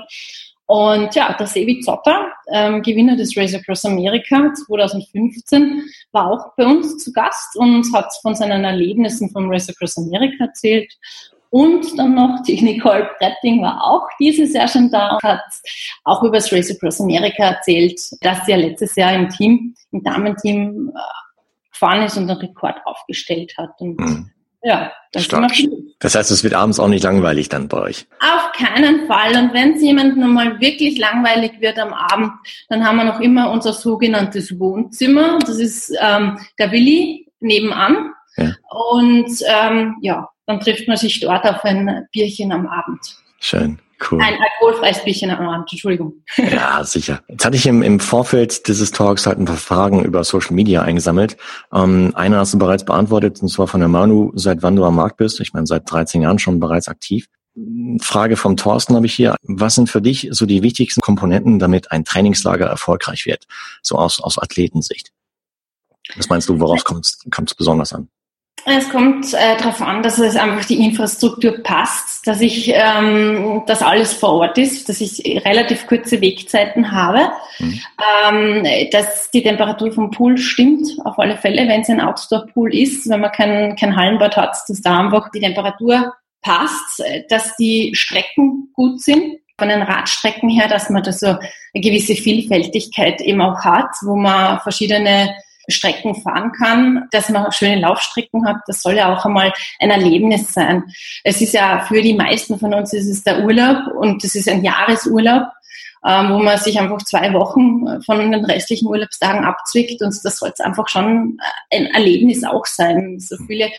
Und 0.66 1.14
ja, 1.14 1.34
der 1.34 1.46
Sevi 1.46 1.80
Zotter, 1.80 2.32
ähm, 2.50 2.80
Gewinner 2.80 3.16
des 3.16 3.37
Race 3.37 3.54
Across 3.54 3.84
America 3.84 4.50
2015, 4.66 5.82
war 6.12 6.30
auch 6.30 6.56
bei 6.56 6.64
uns 6.64 7.04
zu 7.04 7.12
Gast 7.12 7.54
und 7.56 7.92
hat 7.92 8.11
von 8.23 8.34
seinen 8.34 8.64
Erlebnissen 8.64 9.28
vom 9.30 9.50
Race 9.50 9.68
Across 9.68 9.99
America 9.99 10.44
erzählt. 10.44 10.90
Und 11.54 11.96
dann 11.96 12.16
noch 12.16 12.42
die 12.42 12.61
Nicole 12.61 13.08
Bretting 13.20 13.62
war 13.62 13.80
auch 13.80 14.08
dieses 14.18 14.54
Jahr 14.54 14.66
schon 14.66 14.90
da 14.90 15.11
und 15.11 15.23
hat 15.23 15.40
auch 16.02 16.20
über 16.25 16.38
das 16.38 16.52
Race 16.52 16.68
Across 16.68 17.00
America 17.00 17.44
erzählt, 17.44 18.00
dass 18.23 18.44
sie 18.44 18.50
ja 18.50 18.56
letztes 18.56 18.96
Jahr 18.96 19.12
im 19.12 19.28
Team, 19.28 19.73
im 19.92 20.02
Damenteam 20.02 20.90
äh, 20.92 21.70
gefahren 21.70 22.02
ist 22.02 22.16
und 22.16 22.28
einen 22.28 22.40
Rekord 22.40 22.75
aufgestellt 22.87 23.54
hat. 23.56 23.70
Und 23.78 24.00
mhm. 24.00 24.30
ja, 24.64 24.90
das 25.12 25.26
Stark. 25.26 25.52
Das 26.00 26.16
heißt, 26.16 26.32
es 26.32 26.42
wird 26.42 26.54
abends 26.54 26.80
auch 26.80 26.88
nicht 26.88 27.04
langweilig 27.04 27.50
dann 27.50 27.68
bei 27.68 27.82
euch? 27.82 28.08
Auf 28.18 28.50
keinen 28.50 29.06
Fall. 29.06 29.37
Und 29.37 29.54
wenn 29.54 29.75
es 29.75 29.80
jemandem 29.80 30.34
mal 30.34 30.58
wirklich 30.58 30.99
langweilig 30.99 31.61
wird 31.61 31.78
am 31.78 31.92
Abend, 31.92 32.32
dann 32.68 32.84
haben 32.84 32.96
wir 32.96 33.04
noch 33.04 33.20
immer 33.20 33.52
unser 33.52 33.75
sogenanntes 33.75 34.58
Wohnzimmer. 34.58 35.38
Das 35.38 35.61
ist 35.61 35.96
ähm, 36.00 36.37
der 36.58 36.73
Willi 36.73 37.28
nebenan. 37.38 38.11
Ja. 38.37 38.56
Und 38.70 39.30
ähm, 39.46 39.94
ja, 40.00 40.28
dann 40.46 40.60
trifft 40.60 40.88
man 40.88 40.96
sich 40.96 41.20
dort 41.20 41.44
auf 41.44 41.64
ein 41.64 42.06
Bierchen 42.12 42.52
am 42.52 42.66
Abend. 42.66 43.16
Schön. 43.40 43.78
Cool. 44.10 44.20
Ein 44.20 44.34
alkoholfreies 44.34 45.04
Bierchen 45.04 45.30
am 45.30 45.48
Abend, 45.48 45.68
Entschuldigung. 45.70 46.14
Ja, 46.36 46.82
sicher. 46.84 47.22
Jetzt 47.28 47.44
hatte 47.44 47.56
ich 47.56 47.66
im, 47.66 47.82
im 47.82 48.00
Vorfeld 48.00 48.66
dieses 48.68 48.90
Talks 48.90 49.26
halt 49.26 49.38
ein 49.38 49.44
paar 49.44 49.56
Fragen 49.56 50.04
über 50.04 50.24
Social 50.24 50.54
Media 50.54 50.82
eingesammelt. 50.82 51.36
Ähm, 51.72 52.12
eine 52.14 52.38
hast 52.38 52.54
du 52.54 52.58
bereits 52.58 52.84
beantwortet, 52.84 53.40
und 53.40 53.48
zwar 53.48 53.68
von 53.68 53.80
der 53.80 53.88
Manu, 53.88 54.32
seit 54.34 54.62
wann 54.62 54.76
du 54.76 54.84
am 54.84 54.96
Markt 54.96 55.16
bist. 55.16 55.40
Ich 55.40 55.52
meine, 55.52 55.66
seit 55.66 55.90
13 55.90 56.22
Jahren 56.22 56.38
schon 56.38 56.60
bereits 56.60 56.88
aktiv. 56.88 57.28
Frage 58.00 58.36
vom 58.36 58.56
Thorsten 58.56 58.96
habe 58.96 59.06
ich 59.06 59.14
hier. 59.14 59.36
Was 59.42 59.76
sind 59.76 59.88
für 59.88 60.02
dich 60.02 60.28
so 60.32 60.44
die 60.44 60.62
wichtigsten 60.62 61.00
Komponenten, 61.00 61.60
damit 61.60 61.92
ein 61.92 62.04
Trainingslager 62.04 62.66
erfolgreich 62.66 63.26
wird? 63.26 63.46
So 63.80 63.96
aus, 63.96 64.20
aus 64.20 64.38
Athletensicht. 64.38 65.12
Was 66.16 66.28
meinst 66.28 66.48
du, 66.48 66.58
woraus 66.58 66.84
kommt 66.84 67.06
es 67.06 67.54
besonders 67.54 67.92
an? 67.92 68.08
Es 68.66 68.88
kommt 68.88 69.35
äh, 69.35 69.56
darauf 69.59 69.83
an, 69.83 70.02
dass 70.02 70.18
es 70.18 70.37
einfach 70.37 70.64
die 70.64 70.83
Infrastruktur 70.83 71.62
passt, 71.62 72.26
dass 72.26 72.40
ich, 72.40 72.73
ähm, 72.75 73.62
dass 73.66 73.83
alles 73.83 74.14
vor 74.14 74.35
Ort 74.35 74.56
ist, 74.56 74.88
dass 74.88 75.02
ich 75.02 75.23
relativ 75.44 75.87
kurze 75.87 76.21
Wegzeiten 76.21 76.90
habe, 76.90 77.30
mhm. 77.59 77.80
ähm, 78.26 78.66
dass 78.90 79.30
die 79.30 79.42
Temperatur 79.42 79.92
vom 79.92 80.11
Pool 80.11 80.38
stimmt, 80.38 80.88
auf 81.04 81.18
alle 81.18 81.37
Fälle, 81.37 81.68
wenn 81.68 81.83
es 81.83 81.90
ein 81.90 82.00
Outdoor-Pool 82.00 82.75
ist, 82.75 83.09
wenn 83.11 83.21
man 83.21 83.33
kein, 83.33 83.76
kein 83.76 83.94
Hallenbad 83.94 84.37
hat, 84.37 84.56
dass 84.68 84.80
da 84.80 84.99
einfach 84.99 85.30
die 85.30 85.40
Temperatur 85.40 86.14
passt, 86.40 87.02
dass 87.28 87.56
die 87.56 87.92
Strecken 87.94 88.71
gut 88.73 89.02
sind, 89.02 89.40
von 89.59 89.68
den 89.68 89.83
Radstrecken 89.83 90.49
her, 90.49 90.68
dass 90.68 90.90
man 90.90 91.02
da 91.02 91.12
so 91.12 91.26
eine 91.26 91.38
gewisse 91.75 92.16
Vielfältigkeit 92.16 93.21
eben 93.21 93.40
auch 93.40 93.61
hat, 93.64 93.90
wo 94.02 94.16
man 94.16 94.59
verschiedene 94.61 95.35
Strecken 95.68 96.14
fahren 96.14 96.52
kann, 96.52 97.09
dass 97.11 97.28
man 97.28 97.50
schöne 97.52 97.80
Laufstrecken 97.80 98.47
hat. 98.47 98.59
Das 98.66 98.83
soll 98.83 98.97
ja 98.97 99.14
auch 99.14 99.25
einmal 99.25 99.52
ein 99.80 99.90
Erlebnis 99.90 100.52
sein. 100.52 100.85
Es 101.23 101.40
ist 101.40 101.54
ja 101.54 101.80
für 101.80 102.02
die 102.02 102.14
meisten 102.14 102.59
von 102.59 102.75
uns 102.75 102.92
ist 102.92 103.09
es 103.09 103.23
der 103.23 103.44
Urlaub 103.44 103.78
und 103.99 104.23
es 104.25 104.35
ist 104.35 104.49
ein 104.49 104.64
Jahresurlaub, 104.64 105.44
ähm, 106.06 106.30
wo 106.30 106.38
man 106.38 106.59
sich 106.59 106.78
einfach 106.78 106.99
zwei 106.99 107.33
Wochen 107.33 108.02
von 108.02 108.30
den 108.30 108.44
restlichen 108.44 108.88
Urlaubstagen 108.88 109.44
abzwickt 109.44 110.02
und 110.02 110.14
das 110.23 110.38
soll 110.38 110.50
es 110.52 110.61
einfach 110.61 110.88
schon 110.88 111.38
ein 111.73 111.87
Erlebnis 111.87 112.44
auch 112.44 112.66
sein. 112.66 113.18
So 113.18 113.37
viele 113.47 113.71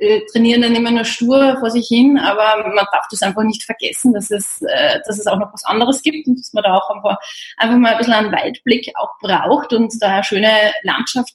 äh, 0.00 0.22
trainieren 0.32 0.62
dann 0.62 0.74
immer 0.74 0.90
nur 0.90 1.04
stur 1.04 1.58
vor 1.60 1.70
sich 1.70 1.86
hin, 1.86 2.18
aber 2.18 2.66
man 2.66 2.86
darf 2.90 3.06
das 3.10 3.20
einfach 3.20 3.42
nicht 3.42 3.62
vergessen, 3.62 4.14
dass 4.14 4.30
es, 4.30 4.62
äh, 4.62 4.98
dass 5.06 5.18
es 5.18 5.26
auch 5.26 5.38
noch 5.38 5.52
was 5.52 5.64
anderes 5.64 6.00
gibt 6.02 6.26
und 6.26 6.38
dass 6.38 6.54
man 6.54 6.64
da 6.64 6.74
auch 6.74 6.88
einfach, 6.90 7.18
einfach 7.58 7.76
mal 7.76 7.92
ein 7.92 7.98
bisschen 7.98 8.14
einen 8.14 8.32
Weitblick 8.32 8.90
auch 8.96 9.18
braucht 9.20 9.74
und 9.74 9.92
da 10.00 10.08
eine 10.08 10.24
schöne 10.24 10.72
Landschaft 10.84 11.34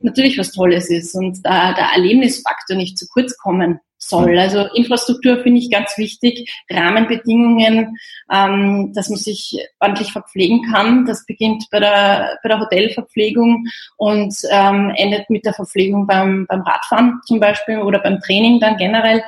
natürlich 0.00 0.38
was 0.38 0.52
Tolles 0.52 0.90
ist 0.90 1.14
und 1.16 1.44
da 1.44 1.72
der 1.72 1.90
Erlebnisfaktor 1.94 2.76
nicht 2.76 2.96
zu 2.96 3.08
kurz 3.08 3.36
kommen 3.36 3.80
soll. 4.08 4.38
Also 4.38 4.66
Infrastruktur 4.74 5.38
finde 5.42 5.60
ich 5.60 5.70
ganz 5.70 5.96
wichtig, 5.96 6.50
Rahmenbedingungen, 6.70 7.96
ähm, 8.32 8.92
dass 8.94 9.08
man 9.08 9.18
sich 9.18 9.58
ordentlich 9.80 10.12
verpflegen 10.12 10.62
kann. 10.70 11.06
Das 11.06 11.26
beginnt 11.26 11.64
bei 11.70 11.80
der, 11.80 12.38
bei 12.42 12.48
der 12.48 12.60
Hotelverpflegung 12.60 13.66
und 13.96 14.34
ähm, 14.50 14.92
endet 14.96 15.30
mit 15.30 15.44
der 15.44 15.54
Verpflegung 15.54 16.06
beim, 16.06 16.46
beim 16.48 16.62
Radfahren 16.62 17.20
zum 17.24 17.40
Beispiel 17.40 17.78
oder 17.78 17.98
beim 17.98 18.20
Training 18.20 18.60
dann 18.60 18.76
generell. 18.76 19.22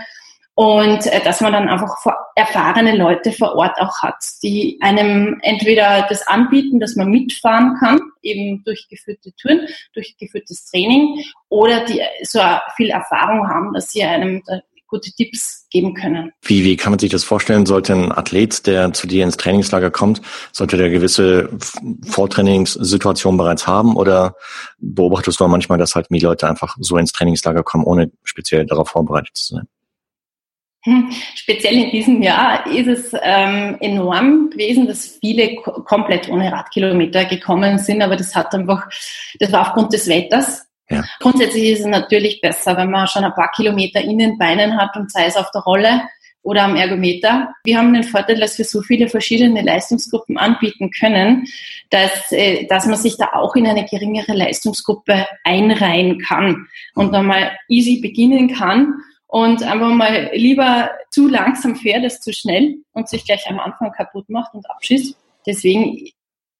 Und 0.60 1.06
äh, 1.06 1.20
dass 1.24 1.40
man 1.40 1.54
dann 1.54 1.70
einfach 1.70 1.96
erfahrene 2.34 2.94
Leute 2.94 3.32
vor 3.32 3.54
Ort 3.54 3.80
auch 3.80 4.02
hat, 4.02 4.22
die 4.42 4.78
einem 4.82 5.38
entweder 5.40 6.06
das 6.08 6.26
anbieten, 6.26 6.80
dass 6.80 6.96
man 6.96 7.08
mitfahren 7.08 7.76
kann, 7.80 7.98
eben 8.20 8.62
durchgeführte 8.64 9.32
Touren, 9.40 9.66
durchgeführtes 9.94 10.66
Training, 10.66 11.24
oder 11.48 11.84
die 11.86 12.02
so 12.24 12.40
viel 12.76 12.90
Erfahrung 12.90 13.48
haben, 13.48 13.72
dass 13.72 13.90
sie 13.90 14.02
einem 14.02 14.42
gute 14.90 15.12
Tipps 15.12 15.66
geben 15.70 15.94
können. 15.94 16.32
Wie, 16.42 16.64
wie 16.64 16.76
kann 16.76 16.92
man 16.92 16.98
sich 16.98 17.10
das 17.10 17.24
vorstellen? 17.24 17.64
Sollte 17.64 17.94
ein 17.94 18.12
Athlet, 18.12 18.66
der 18.66 18.92
zu 18.92 19.06
dir 19.06 19.24
ins 19.24 19.36
Trainingslager 19.36 19.90
kommt, 19.90 20.20
sollte 20.52 20.76
der 20.76 20.90
gewisse 20.90 21.48
Vortrainingssituationen 22.06 23.38
bereits 23.38 23.66
haben 23.66 23.96
oder 23.96 24.34
beobachtest 24.78 25.40
du 25.40 25.48
manchmal, 25.48 25.78
dass 25.78 25.94
halt 25.94 26.08
die 26.10 26.18
Leute 26.18 26.48
einfach 26.48 26.76
so 26.80 26.96
ins 26.98 27.12
Trainingslager 27.12 27.62
kommen, 27.62 27.84
ohne 27.84 28.10
speziell 28.24 28.66
darauf 28.66 28.90
vorbereitet 28.90 29.36
zu 29.36 29.54
sein? 29.54 29.68
Hm, 30.82 31.10
speziell 31.34 31.74
in 31.74 31.90
diesem 31.90 32.22
Jahr 32.22 32.66
ist 32.66 32.86
es 32.86 33.12
ähm, 33.22 33.76
enorm 33.80 34.48
gewesen, 34.48 34.86
dass 34.86 35.18
viele 35.20 35.56
komplett 35.56 36.30
ohne 36.30 36.50
Radkilometer 36.50 37.26
gekommen 37.26 37.78
sind, 37.78 38.00
aber 38.00 38.16
das 38.16 38.34
hat 38.34 38.54
einfach, 38.54 38.88
das 39.38 39.52
war 39.52 39.60
aufgrund 39.60 39.92
des 39.92 40.08
Wetters. 40.08 40.69
Ja. 40.90 41.04
Grundsätzlich 41.20 41.70
ist 41.70 41.80
es 41.80 41.86
natürlich 41.86 42.40
besser, 42.40 42.76
wenn 42.76 42.90
man 42.90 43.06
schon 43.06 43.24
ein 43.24 43.34
paar 43.34 43.50
Kilometer 43.52 44.00
in 44.00 44.18
den 44.18 44.38
Beinen 44.38 44.76
hat 44.76 44.96
und 44.96 45.10
sei 45.10 45.26
es 45.26 45.36
auf 45.36 45.50
der 45.52 45.62
Rolle 45.62 46.02
oder 46.42 46.64
am 46.64 46.76
Ergometer. 46.76 47.52
Wir 47.64 47.78
haben 47.78 47.92
den 47.92 48.02
Vorteil, 48.02 48.40
dass 48.40 48.58
wir 48.58 48.64
so 48.64 48.82
viele 48.82 49.08
verschiedene 49.08 49.62
Leistungsgruppen 49.62 50.38
anbieten 50.38 50.90
können, 50.90 51.46
dass, 51.90 52.32
äh, 52.32 52.66
dass 52.66 52.86
man 52.86 52.96
sich 52.96 53.16
da 53.16 53.30
auch 53.34 53.54
in 53.56 53.66
eine 53.66 53.84
geringere 53.84 54.32
Leistungsgruppe 54.32 55.26
einreihen 55.44 56.18
kann 56.18 56.66
und 56.94 57.12
dann 57.12 57.26
mal 57.26 57.56
easy 57.68 58.00
beginnen 58.00 58.52
kann 58.54 58.94
und 59.26 59.62
einfach 59.62 59.90
mal 59.90 60.30
lieber 60.32 60.90
zu 61.10 61.28
langsam 61.28 61.76
fährt 61.76 62.02
als 62.02 62.20
zu 62.20 62.32
schnell 62.32 62.78
und 62.92 63.08
sich 63.08 63.24
gleich 63.24 63.46
am 63.48 63.60
Anfang 63.60 63.92
kaputt 63.92 64.28
macht 64.28 64.54
und 64.54 64.68
abschießt. 64.70 65.16
Deswegen 65.46 66.10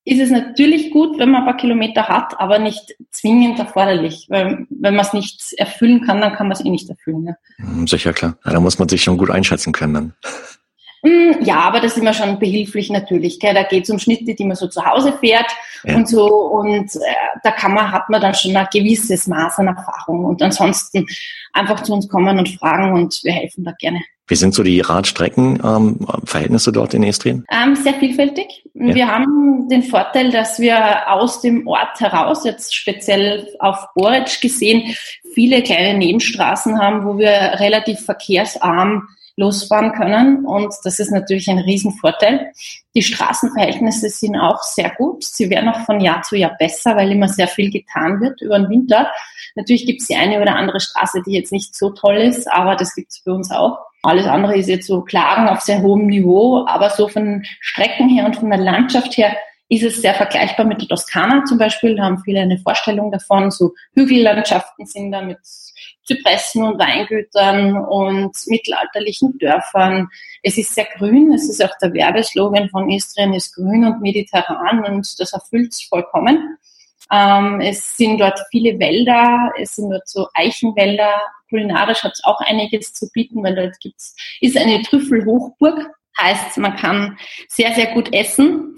ist 0.05 0.21
es 0.21 0.31
natürlich 0.31 0.91
gut, 0.91 1.19
wenn 1.19 1.31
man 1.31 1.43
ein 1.43 1.47
paar 1.47 1.57
Kilometer 1.57 2.09
hat, 2.09 2.41
aber 2.41 2.59
nicht 2.59 2.95
zwingend 3.11 3.59
erforderlich. 3.59 4.27
Weil 4.29 4.67
wenn 4.71 4.95
man 4.95 5.05
es 5.05 5.13
nicht 5.13 5.53
erfüllen 5.59 6.05
kann, 6.07 6.21
dann 6.21 6.33
kann 6.33 6.49
man 6.49 6.57
es 6.57 6.65
eh 6.65 6.71
nicht 6.71 6.89
erfüllen. 6.89 7.27
Ja. 7.27 7.35
Hm, 7.65 7.87
sicher, 7.87 8.13
klar. 8.13 8.37
Ja, 8.45 8.53
da 8.53 8.61
muss 8.61 8.79
man 8.79 8.89
sich 8.89 9.03
schon 9.03 9.19
gut 9.19 9.31
einschätzen 9.31 9.73
können 9.73 9.95
dann. 9.95 10.15
Hm, 11.03 11.43
ja, 11.43 11.61
aber 11.61 11.81
das 11.81 11.93
ist 11.93 11.99
immer 11.99 12.13
schon 12.13 12.39
behilflich 12.39 12.91
natürlich. 12.91 13.41
Gell? 13.41 13.55
Da 13.55 13.63
geht 13.63 13.85
es 13.85 13.91
um 13.91 13.99
Schnitte, 13.99 14.35
die 14.35 14.45
man 14.45 14.57
so 14.57 14.69
zu 14.69 14.85
Hause 14.85 15.13
fährt 15.19 15.51
ja. 15.85 15.97
und 15.97 16.09
so. 16.09 16.27
Und 16.27 16.95
äh, 16.97 17.15
da 17.43 17.51
kann 17.53 17.73
man, 17.73 17.91
hat 17.91 18.09
man 18.11 18.21
dann 18.21 18.35
schon 18.35 18.57
ein 18.57 18.69
gewisses 18.73 19.27
Maß 19.27 19.59
an 19.59 19.69
Erfahrung. 19.69 20.25
Und 20.25 20.43
ansonsten 20.43 21.07
einfach 21.53 21.83
zu 21.83 21.93
uns 21.93 22.09
kommen 22.09 22.39
und 22.39 22.49
fragen 22.49 22.93
und 22.93 23.21
wir 23.23 23.33
helfen 23.33 23.65
da 23.65 23.73
gerne. 23.79 24.01
Wie 24.31 24.37
sind 24.37 24.55
so 24.55 24.63
die 24.63 24.81
Radstreckenverhältnisse 24.81 26.71
ähm, 26.71 26.75
dort 26.75 26.95
in 26.95 27.03
Estrien? 27.03 27.45
Ähm, 27.51 27.75
sehr 27.75 27.95
vielfältig. 27.95 28.65
Ja. 28.75 28.95
Wir 28.95 29.09
haben 29.09 29.69
den 29.69 29.83
Vorteil, 29.83 30.31
dass 30.31 30.61
wir 30.61 31.11
aus 31.11 31.41
dem 31.41 31.67
Ort 31.67 31.99
heraus, 31.99 32.45
jetzt 32.45 32.73
speziell 32.73 33.49
auf 33.59 33.89
Boric 33.97 34.41
gesehen, 34.41 34.95
viele 35.35 35.65
kleine 35.65 35.99
Nebenstraßen 35.99 36.79
haben, 36.79 37.05
wo 37.05 37.19
wir 37.19 37.59
relativ 37.59 38.03
verkehrsarm 38.03 39.09
losfahren 39.35 39.91
können. 39.93 40.47
Und 40.47 40.73
das 40.85 41.01
ist 41.01 41.11
natürlich 41.11 41.49
ein 41.51 41.59
Riesenvorteil. 41.59 42.53
Die 42.95 43.03
Straßenverhältnisse 43.03 44.11
sind 44.11 44.37
auch 44.37 44.63
sehr 44.63 44.91
gut. 44.91 45.25
Sie 45.25 45.51
werden 45.51 45.71
auch 45.71 45.81
von 45.87 46.01
Jahr 46.01 46.23
zu 46.23 46.37
Jahr 46.37 46.57
besser, 46.57 46.95
weil 46.95 47.11
immer 47.11 47.27
sehr 47.27 47.49
viel 47.49 47.73
getan 47.73 48.21
wird 48.21 48.41
über 48.43 48.61
den 48.61 48.71
Winter. 48.71 49.11
Natürlich 49.57 49.87
gibt 49.87 50.03
es 50.03 50.07
die 50.07 50.15
eine 50.15 50.41
oder 50.41 50.55
andere 50.55 50.79
Straße, 50.79 51.21
die 51.27 51.33
jetzt 51.33 51.51
nicht 51.51 51.75
so 51.75 51.91
toll 51.91 52.19
ist, 52.19 52.49
aber 52.49 52.77
das 52.77 52.95
gibt 52.95 53.11
es 53.11 53.19
für 53.19 53.35
uns 53.35 53.51
auch. 53.51 53.90
Alles 54.03 54.27
andere 54.27 54.57
ist 54.57 54.69
jetzt 54.69 54.87
so 54.87 55.03
Klagen 55.03 55.49
auf 55.49 55.61
sehr 55.61 55.83
hohem 55.83 56.07
Niveau, 56.07 56.65
aber 56.67 56.91
so 56.91 57.09
von 57.09 57.45
Strecken 57.61 58.09
her 58.09 58.25
und 58.25 58.37
von 58.37 58.51
der 58.51 58.59
Landschaft 58.59 59.17
her 59.17 59.37
ist 59.71 59.85
es 59.85 60.03
sehr 60.03 60.15
vergleichbar 60.15 60.67
mit 60.67 60.81
der 60.81 60.89
Toskana 60.89 61.45
zum 61.45 61.59
Beispiel. 61.59 61.95
Da 61.95 62.05
haben 62.05 62.19
viele 62.19 62.41
eine 62.41 62.59
Vorstellung 62.59 63.13
davon. 63.13 63.51
So 63.53 63.73
Hügellandschaften 63.95 64.85
sind 64.85 65.13
da 65.13 65.23
mit 65.23 65.39
Zypressen 66.05 66.65
und 66.65 66.79
Weingütern 66.79 67.77
und 67.77 68.37
mittelalterlichen 68.47 69.39
Dörfern. 69.39 70.09
Es 70.43 70.59
ist 70.59 70.75
sehr 70.75 70.87
grün. 70.97 71.33
Es 71.33 71.49
ist 71.49 71.65
auch 71.65 71.77
der 71.81 71.93
Werbeslogan 71.93 72.69
von 72.71 72.91
Istrien 72.91 73.33
ist 73.33 73.55
grün 73.55 73.85
und 73.85 74.01
mediterran 74.01 74.85
und 74.85 75.21
das 75.21 75.33
erfüllt 75.33 75.73
es 75.73 75.85
vollkommen. 75.85 76.59
Ähm, 77.13 77.61
es 77.61 77.97
sind 77.97 78.19
dort 78.19 78.41
viele 78.51 78.79
Wälder, 78.79 79.53
es 79.57 79.77
sind 79.77 79.91
dort 79.91 80.09
so 80.09 80.27
Eichenwälder. 80.35 81.21
Kulinarisch 81.51 82.03
hat 82.03 82.13
es 82.15 82.25
auch 82.25 82.41
einiges 82.41 82.95
zu 82.95 83.11
bieten, 83.13 83.43
weil 83.43 83.55
dort 83.55 83.79
gibt's, 83.81 84.17
ist 84.41 84.57
eine 84.57 84.83
Trüffelhochburg. 84.83 85.91
Heißt, 86.19 86.57
man 86.59 86.77
kann 86.77 87.19
sehr, 87.49 87.75
sehr 87.75 87.93
gut 87.93 88.13
essen. 88.13 88.77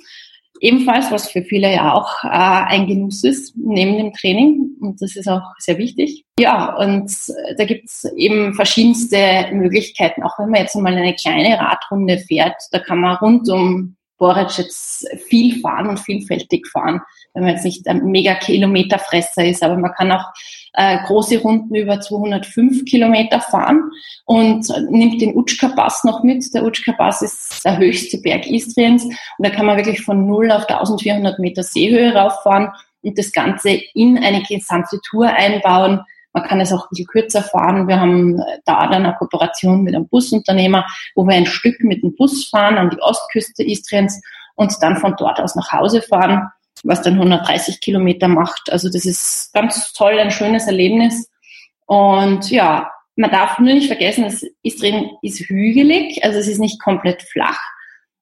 Ebenfalls, 0.61 1.11
was 1.11 1.31
für 1.31 1.43
viele 1.43 1.73
ja 1.73 1.93
auch 1.93 2.23
äh, 2.25 2.29
ein 2.29 2.87
Genuss 2.87 3.25
ist, 3.25 3.57
neben 3.57 3.97
dem 3.97 4.13
Training. 4.13 4.77
Und 4.81 5.03
das 5.03 5.17
ist 5.17 5.29
auch 5.29 5.43
sehr 5.59 5.77
wichtig. 5.79 6.25
Ja, 6.39 6.77
und 6.77 7.11
da 7.57 7.65
gibt's 7.65 8.05
eben 8.17 8.55
verschiedenste 8.55 9.49
Möglichkeiten. 9.53 10.23
Auch 10.23 10.39
wenn 10.39 10.51
man 10.51 10.61
jetzt 10.61 10.77
mal 10.77 10.95
eine 10.95 11.15
kleine 11.15 11.59
Radrunde 11.59 12.19
fährt, 12.19 12.57
da 12.71 12.79
kann 12.79 13.01
man 13.01 13.17
rund 13.17 13.49
um 13.49 13.97
Boric 14.23 14.57
jetzt 14.57 15.05
viel 15.27 15.61
fahren 15.61 15.89
und 15.89 15.99
vielfältig 15.99 16.69
fahren, 16.69 17.01
wenn 17.35 17.43
man 17.43 17.55
jetzt 17.55 17.65
nicht 17.65 17.89
ein 17.89 18.05
mega 18.05 18.37
Kilometerfresser 18.37 19.45
ist, 19.45 19.65
aber 19.65 19.77
man 19.77 19.91
kann 19.95 20.13
auch 20.13 20.27
äh, 20.75 20.99
große 21.07 21.39
Runden 21.39 21.75
über 21.75 22.01
205 22.01 22.85
Kilometer 22.85 23.41
fahren 23.41 23.91
und 24.25 24.69
nimmt 24.91 25.21
den 25.21 25.37
Utschka-Pass 25.37 26.05
noch 26.05 26.23
mit. 26.23 26.45
Der 26.55 26.63
Utschka-Pass 26.63 27.23
ist 27.23 27.65
der 27.65 27.79
höchste 27.79 28.19
Berg 28.19 28.47
Istriens 28.47 29.03
und 29.07 29.17
da 29.39 29.51
kann 29.51 29.67
man 29.67 29.77
wirklich 29.77 30.03
von 30.03 30.25
0 30.25 30.53
auf 30.53 30.71
1400 30.71 31.41
Meter 31.41 31.65
Seehöhe 31.65 32.15
rauffahren 32.15 32.69
und 33.03 33.19
das 33.19 33.33
Ganze 33.33 33.81
in 33.93 34.19
eine 34.19 34.45
gesamte 34.45 35.01
Tour 35.11 35.27
einbauen 35.27 36.03
man 36.33 36.45
kann 36.45 36.61
es 36.61 36.73
auch 36.73 36.85
ein 36.85 36.89
bisschen 36.91 37.07
kürzer 37.07 37.43
fahren. 37.43 37.89
Wir 37.89 38.01
haben 38.01 38.39
da 38.65 38.87
dann 38.87 39.05
eine 39.05 39.15
Kooperation 39.15 39.83
mit 39.83 39.95
einem 39.95 40.09
Busunternehmer, 40.09 40.87
wo 41.15 41.27
wir 41.27 41.35
ein 41.35 41.47
Stück 41.47 41.81
mit 41.81 42.03
dem 42.03 42.15
Bus 42.17 42.49
fahren 42.49 42.79
an 42.79 42.91
die 42.91 43.01
Ostküste 43.01 43.63
Istriens 43.63 44.21
und 44.55 44.75
dann 44.81 44.97
von 44.97 45.15
dort 45.17 45.41
aus 45.41 45.55
nach 45.55 45.73
Hause 45.73 46.03
fahren, 46.03 46.49
was 46.85 47.03
dann 47.03 47.15
130 47.15 47.81
Kilometer 47.81 48.29
macht. 48.29 48.71
Also 48.71 48.89
das 48.89 49.05
ist 49.05 49.53
ganz 49.53 49.93
toll, 49.93 50.19
ein 50.19 50.31
schönes 50.31 50.67
Erlebnis. 50.67 51.31
Und 51.87 52.51
ja, 52.51 52.91
man 53.17 53.31
darf 53.31 53.59
nur 53.59 53.75
nicht 53.75 53.89
vergessen, 53.89 54.25
dass 54.25 54.45
Istrien 54.63 55.11
ist 55.21 55.41
hügelig, 55.41 56.25
also 56.25 56.39
es 56.39 56.49
ist 56.49 56.59
nicht 56.59 56.81
komplett 56.81 57.23
flach. 57.23 57.61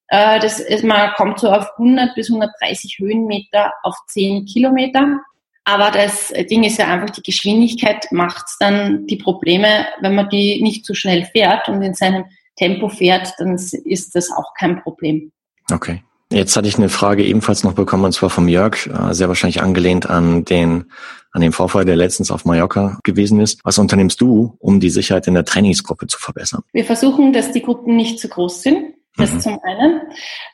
Äh, 0.08 0.40
das 0.40 0.58
ist, 0.58 0.82
man 0.82 1.12
kommt 1.14 1.38
so 1.38 1.50
auf 1.50 1.70
100 1.78 2.14
bis 2.14 2.28
130 2.28 2.98
Höhenmeter 2.98 3.72
auf 3.82 3.96
10 4.08 4.46
Kilometer. 4.46 5.20
Aber 5.64 5.90
das 5.90 6.32
Ding 6.50 6.64
ist 6.64 6.78
ja 6.78 6.88
einfach, 6.88 7.10
die 7.10 7.22
Geschwindigkeit 7.22 8.06
macht 8.10 8.46
dann 8.60 9.06
die 9.06 9.16
Probleme, 9.16 9.86
wenn 10.00 10.14
man 10.14 10.28
die 10.28 10.62
nicht 10.62 10.84
zu 10.84 10.92
so 10.92 10.96
schnell 10.96 11.26
fährt 11.26 11.68
und 11.68 11.82
in 11.82 11.94
seinem 11.94 12.24
Tempo 12.56 12.88
fährt, 12.88 13.34
dann 13.38 13.54
ist 13.54 14.14
das 14.14 14.30
auch 14.30 14.54
kein 14.58 14.82
Problem. 14.82 15.32
Okay. 15.70 16.02
Jetzt 16.32 16.56
hatte 16.56 16.68
ich 16.68 16.76
eine 16.76 16.88
Frage 16.88 17.24
ebenfalls 17.24 17.64
noch 17.64 17.72
bekommen, 17.72 18.04
und 18.04 18.12
zwar 18.12 18.30
vom 18.30 18.46
Jörg, 18.46 18.86
äh, 18.86 19.12
sehr 19.14 19.26
wahrscheinlich 19.26 19.62
angelehnt 19.62 20.08
an 20.08 20.44
den, 20.44 20.84
an 21.32 21.40
den 21.40 21.50
Vorfall, 21.50 21.84
der 21.84 21.96
letztens 21.96 22.30
auf 22.30 22.44
Mallorca 22.44 23.00
gewesen 23.02 23.40
ist. 23.40 23.60
Was 23.64 23.78
unternimmst 23.78 24.20
du, 24.20 24.54
um 24.60 24.78
die 24.78 24.90
Sicherheit 24.90 25.26
in 25.26 25.34
der 25.34 25.44
Trainingsgruppe 25.44 26.06
zu 26.06 26.18
verbessern? 26.18 26.62
Wir 26.72 26.84
versuchen, 26.84 27.32
dass 27.32 27.50
die 27.50 27.62
Gruppen 27.62 27.96
nicht 27.96 28.20
zu 28.20 28.28
groß 28.28 28.62
sind. 28.62 28.94
Das 29.16 29.32
mhm. 29.32 29.40
zum 29.40 29.58
einen, 29.64 30.00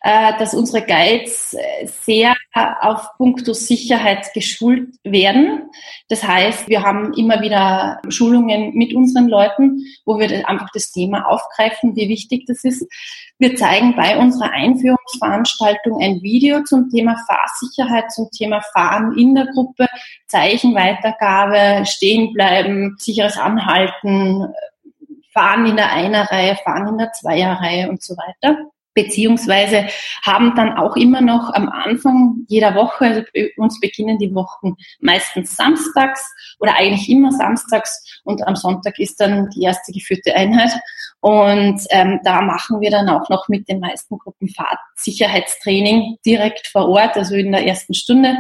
äh, 0.03 0.33
dass 0.39 0.55
unsere 0.55 0.85
Guides 0.85 1.55
äh, 1.55 1.87
sehr 1.87 2.35
auf 2.81 3.07
puncto 3.19 3.53
Sicherheit 3.53 4.33
geschult 4.33 4.89
werden. 5.05 5.71
Das 6.09 6.25
heißt, 6.25 6.69
wir 6.69 6.83
haben 6.83 7.13
immer 7.15 7.43
wieder 7.43 8.01
Schulungen 8.09 8.73
mit 8.75 8.95
unseren 8.95 9.29
Leuten, 9.29 9.85
wo 10.07 10.19
wir 10.19 10.49
einfach 10.49 10.71
das 10.73 10.91
Thema 10.91 11.27
aufgreifen, 11.27 11.95
wie 11.97 12.09
wichtig 12.09 12.47
das 12.47 12.65
ist. 12.65 12.87
Wir 13.39 13.57
zeigen 13.57 13.95
bei 13.95 14.17
unserer 14.17 14.51
Einführungsveranstaltung 14.53 16.01
ein 16.01 16.23
Video 16.23 16.65
zum 16.65 16.89
Thema 16.89 17.17
Fahrsicherheit, 17.27 18.11
zum 18.11 18.31
Thema 18.31 18.63
Fahren 18.73 19.17
in 19.19 19.35
der 19.35 19.47
Gruppe, 19.49 19.87
Zeichenweitergabe, 20.29 21.85
Stehenbleiben, 21.85 22.97
sicheres 22.99 23.37
Anhalten, 23.37 24.47
fahren 25.37 25.67
in 25.67 25.77
der 25.77 25.93
Einer-Reihe, 25.93 26.57
fahren 26.65 26.89
in 26.89 26.99
der 26.99 27.13
Zweier-Reihe 27.13 27.91
und 27.91 28.03
so 28.03 28.15
weiter. 28.17 28.57
Beziehungsweise 28.95 29.89
haben 30.25 30.55
dann 30.57 30.79
auch 30.79 30.97
immer 30.97 31.21
noch 31.21 31.53
am 31.53 31.69
Anfang 31.69 32.47
jeder 32.49 32.75
Woche, 32.75 33.05
also 33.05 33.23
bei 33.35 33.51
uns 33.59 33.79
beginnen 33.79 34.19
die 34.19 34.35
Wochen 34.35 34.75
meistens 35.01 35.55
samstags 35.55 36.27
oder 36.61 36.77
eigentlich 36.77 37.11
immer 37.11 37.31
samstags 37.31 38.23
und 38.25 38.47
am 38.47 38.57
Sonntag 38.57 38.99
ist 38.99 39.21
dann 39.21 39.51
die 39.51 39.65
erste 39.65 39.93
geführte 39.93 40.35
Einheit. 40.35 40.73
Und 41.21 41.83
ähm, 41.91 42.21
da 42.25 42.41
machen 42.41 42.81
wir 42.81 42.91
dann 42.91 43.11
auch 43.11 43.29
noch 43.29 43.49
mit 43.49 43.69
den 43.69 43.81
meisten 43.81 44.17
Gruppen 44.17 44.49
Fahrtsicherheitstraining 44.49 46.17
direkt 46.25 46.67
vor 46.69 46.89
Ort, 46.89 47.19
also 47.19 47.35
in 47.35 47.53
der 47.53 47.67
ersten 47.67 47.93
Stunde. 47.93 48.39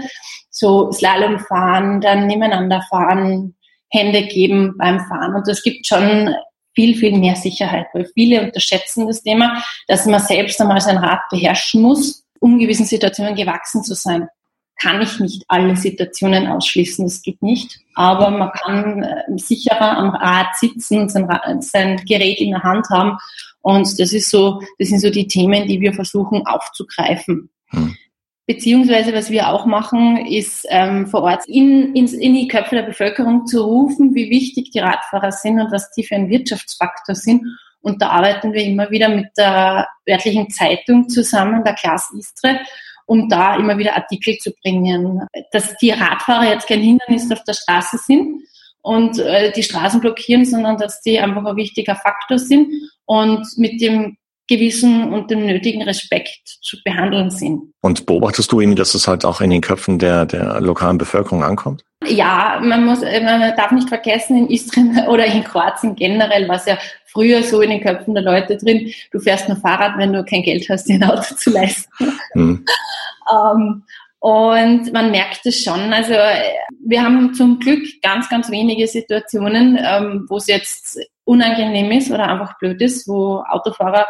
So 0.49 0.91
Slalom 0.91 1.39
fahren, 1.41 2.01
dann 2.01 2.27
nebeneinander 2.27 2.81
fahren, 2.89 3.57
Hände 3.91 4.23
geben 4.23 4.75
beim 4.79 5.01
Fahren. 5.01 5.35
Und 5.35 5.47
es 5.49 5.63
gibt 5.63 5.87
schon 5.87 6.35
viel, 6.77 6.95
viel 6.95 7.19
mehr 7.19 7.35
Sicherheit, 7.35 7.87
weil 7.93 8.09
viele 8.15 8.43
unterschätzen 8.43 9.09
das 9.09 9.23
Thema, 9.23 9.65
dass 9.89 10.07
man 10.07 10.21
selbst 10.21 10.61
einmal 10.61 10.81
sein 10.81 10.99
Rad 10.99 11.21
beherrschen 11.31 11.83
muss, 11.83 12.25
um 12.39 12.59
gewissen 12.59 12.87
Situationen 12.87 13.35
gewachsen 13.35 13.83
zu 13.83 13.95
sein. 13.95 14.29
Kann 14.79 15.01
ich 15.01 15.19
nicht 15.19 15.43
alle 15.49 15.75
Situationen 15.75 16.47
ausschließen, 16.47 17.07
das 17.07 17.23
geht 17.23 17.43
nicht, 17.43 17.81
aber 17.95 18.31
man 18.31 18.53
kann 18.53 19.03
äh, 19.03 19.39
sicherer 19.39 19.97
am 19.97 20.11
Rad 20.11 20.55
sitzen 20.61 21.01
und 21.01 21.11
sein, 21.11 21.27
sein 21.63 21.97
Gerät 22.07 22.39
in 22.39 22.51
der 22.51 22.63
Hand 22.63 22.87
haben 22.91 23.17
und 23.63 23.99
das 23.99 24.13
ist 24.13 24.31
so, 24.31 24.61
das 24.79 24.91
sind 24.91 25.01
so 25.01 25.11
die 25.11 25.27
Themen, 25.27 25.67
die 25.67 25.81
wir 25.81 25.93
versuchen 25.93 26.47
aufzugreifen. 26.47 27.51
Hm. 27.71 27.97
Beziehungsweise, 28.47 29.13
was 29.13 29.31
wir 29.31 29.49
auch 29.49 29.67
machen, 29.67 30.25
ist 30.25 30.67
ähm, 30.71 31.09
vor 31.09 31.23
Ort 31.23 31.49
in, 31.49 31.95
in, 31.97 32.07
in 32.07 32.35
die 32.35 32.47
Köpfe 32.47 32.77
der 32.77 32.85
Bevölkerung 32.85 33.45
zu 33.47 33.65
rufen, 33.65 34.15
wie 34.15 34.31
wichtig 34.31 34.71
die 34.71 34.79
Radfahrer 34.79 35.33
sind 35.33 35.61
und 35.61 35.73
was 35.73 35.91
die 35.91 36.05
für 36.05 36.15
ein 36.15 36.31
Wirtschaftsfaktor 36.31 37.17
sind. 37.17 37.43
Und 37.81 38.01
da 38.01 38.11
arbeiten 38.11 38.53
wir 38.53 38.63
immer 38.63 38.89
wieder 38.91 39.09
mit 39.09 39.27
der 39.37 39.89
örtlichen 40.09 40.49
Zeitung 40.51 41.09
zusammen, 41.09 41.65
der 41.65 41.75
Klaas 41.75 42.13
Istre, 42.17 42.61
um 43.07 43.29
da 43.29 43.57
immer 43.57 43.79
wieder 43.79 43.97
Artikel 43.97 44.37
zu 44.39 44.53
bringen, 44.63 45.27
dass 45.51 45.77
die 45.79 45.91
Radfahrer 45.91 46.51
jetzt 46.51 46.69
kein 46.69 46.81
Hindernis 46.81 47.31
auf 47.33 47.43
der 47.43 47.55
Straße 47.55 47.99
sind 47.99 48.43
und 48.83 49.19
äh, 49.19 49.51
die 49.51 49.65
Straßen 49.65 50.01
blockieren, 50.01 50.45
sondern 50.45 50.77
dass 50.77 51.01
die 51.01 51.19
einfach 51.19 51.45
ein 51.45 51.57
wichtiger 51.57 51.97
Faktor 51.97 52.39
sind 52.39 52.73
und 53.07 53.45
mit 53.57 53.81
dem 53.81 54.17
Gewissen 54.49 55.13
und 55.13 55.31
dem 55.31 55.47
nötigen 55.47 55.83
Respekt 55.83 56.41
zu 56.63 56.77
behandeln 56.85 57.31
sind. 57.31 57.73
Und 57.81 58.07
beobachtest 58.07 58.51
du 58.53 58.61
irgendwie, 58.61 58.79
dass 58.79 58.95
es 58.95 59.09
halt 59.09 59.25
auch 59.25 59.41
in 59.41 59.51
den 59.51 59.61
Köpfen 59.61 59.99
der, 59.99 60.27
der 60.27 60.61
lokalen 60.61 60.99
Bevölkerung 60.99 61.43
ankommt? 61.43 61.85
Ja, 62.07 62.61
man 62.63 62.85
muss, 62.85 63.01
man 63.01 63.57
darf 63.57 63.73
nicht 63.73 63.89
vergessen, 63.89 64.37
in 64.37 64.51
Istrien 64.51 65.05
oder 65.09 65.27
in 65.27 65.43
Kroatien 65.43 65.97
generell 65.97 66.49
war 66.49 66.57
es 66.57 66.67
ja 66.67 66.79
früher 67.07 67.43
so 67.43 67.61
in 67.61 67.71
den 67.71 67.81
Köpfen 67.81 68.15
der 68.15 68.23
Leute 68.23 68.57
drin, 68.57 68.93
du 69.11 69.19
fährst 69.19 69.49
nur 69.49 69.57
Fahrrad, 69.57 69.97
wenn 69.97 70.13
du 70.13 70.23
kein 70.25 70.43
Geld 70.43 70.69
hast, 70.69 70.85
dir 70.85 70.97
ein 70.97 71.05
Auto 71.05 71.35
zu 71.35 71.51
leisten. 71.51 71.91
Hm. 72.33 72.65
Ähm, 73.29 73.83
und 74.21 74.93
man 74.93 75.11
merkt 75.11 75.45
es 75.47 75.63
schon. 75.63 75.93
Also 75.93 76.15
wir 76.85 77.03
haben 77.03 77.35
zum 77.35 77.59
Glück 77.59 77.83
ganz, 78.03 78.29
ganz 78.29 78.51
wenige 78.51 78.87
Situationen, 78.87 79.79
ähm, 79.81 80.27
wo 80.29 80.37
es 80.37 80.47
jetzt 80.47 81.01
unangenehm 81.27 81.91
ist 81.91 82.11
oder 82.11 82.29
einfach 82.29 82.59
blöd 82.59 82.81
ist, 82.81 83.07
wo 83.07 83.43
Autofahrer 83.49 84.07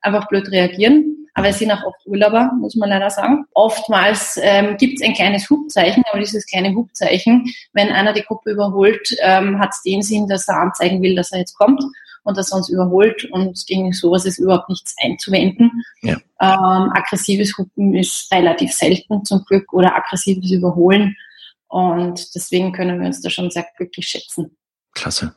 einfach 0.00 0.28
blöd 0.28 0.50
reagieren. 0.50 1.28
Aber 1.34 1.48
es 1.48 1.58
sind 1.58 1.70
auch 1.70 1.84
oft 1.84 2.06
Urlauber, 2.06 2.50
muss 2.58 2.76
man 2.76 2.88
leider 2.88 3.10
sagen. 3.10 3.44
Oftmals 3.52 4.38
ähm, 4.42 4.76
gibt 4.78 5.00
es 5.00 5.06
ein 5.06 5.14
kleines 5.14 5.48
Hubzeichen, 5.50 6.02
aber 6.10 6.18
dieses 6.18 6.46
kleine 6.46 6.74
Hubzeichen, 6.74 7.44
wenn 7.74 7.90
einer 7.90 8.14
die 8.14 8.22
Gruppe 8.22 8.52
überholt, 8.52 9.14
ähm, 9.20 9.58
hat 9.58 9.70
es 9.70 9.82
den 9.82 10.02
Sinn, 10.02 10.28
dass 10.28 10.48
er 10.48 10.60
anzeigen 10.60 11.02
will, 11.02 11.14
dass 11.14 11.32
er 11.32 11.40
jetzt 11.40 11.56
kommt 11.56 11.82
und 12.22 12.36
dass 12.36 12.52
er 12.52 12.56
uns 12.56 12.70
überholt 12.70 13.24
und 13.26 13.66
gegen 13.66 13.92
sowas 13.92 14.24
ist 14.24 14.38
überhaupt 14.38 14.70
nichts 14.70 14.94
einzuwenden. 15.02 15.70
Ja. 16.00 16.16
Ähm, 16.40 16.90
aggressives 16.94 17.56
Hupen 17.58 17.94
ist 17.94 18.32
relativ 18.32 18.72
selten 18.72 19.24
zum 19.24 19.44
Glück 19.44 19.72
oder 19.72 19.94
aggressives 19.94 20.50
Überholen 20.50 21.16
und 21.68 22.34
deswegen 22.34 22.72
können 22.72 22.98
wir 22.98 23.06
uns 23.06 23.20
da 23.20 23.28
schon 23.28 23.50
sehr 23.50 23.66
glücklich 23.76 24.08
schätzen. 24.08 24.56
Klasse. 24.94 25.34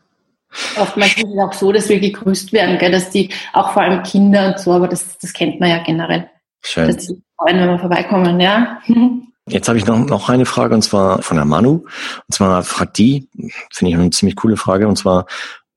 Oftmals 0.77 1.15
ist 1.17 1.25
es 1.25 1.39
auch 1.39 1.53
so, 1.53 1.71
dass 1.71 1.89
wir 1.89 1.99
gegrüßt 1.99 2.53
werden, 2.53 2.77
gell, 2.77 2.91
dass 2.91 3.09
die, 3.09 3.29
auch 3.53 3.71
vor 3.73 3.83
allem 3.83 4.03
Kinder 4.03 4.47
und 4.47 4.59
so, 4.59 4.71
aber 4.73 4.87
das, 4.87 5.17
das 5.19 5.33
kennt 5.33 5.59
man 5.59 5.69
ja 5.69 5.83
generell. 5.83 6.29
Schön. 6.61 6.87
Dass 6.87 7.07
die 7.07 7.21
freuen, 7.37 7.59
wenn 7.59 7.69
wir 7.69 7.79
vorbeikommen, 7.79 8.39
ja. 8.39 8.79
Jetzt 9.47 9.67
habe 9.67 9.77
ich 9.77 9.85
noch, 9.85 9.97
noch 10.05 10.29
eine 10.29 10.45
Frage 10.45 10.75
und 10.75 10.81
zwar 10.81 11.21
von 11.21 11.37
der 11.37 11.45
Manu. 11.45 11.85
Und 12.27 12.33
zwar 12.33 12.63
fragt 12.63 12.97
die, 12.97 13.27
finde 13.71 13.91
ich 13.91 13.95
eine 13.97 14.09
ziemlich 14.11 14.35
coole 14.35 14.57
Frage, 14.57 14.87
und 14.87 14.97
zwar, 14.97 15.25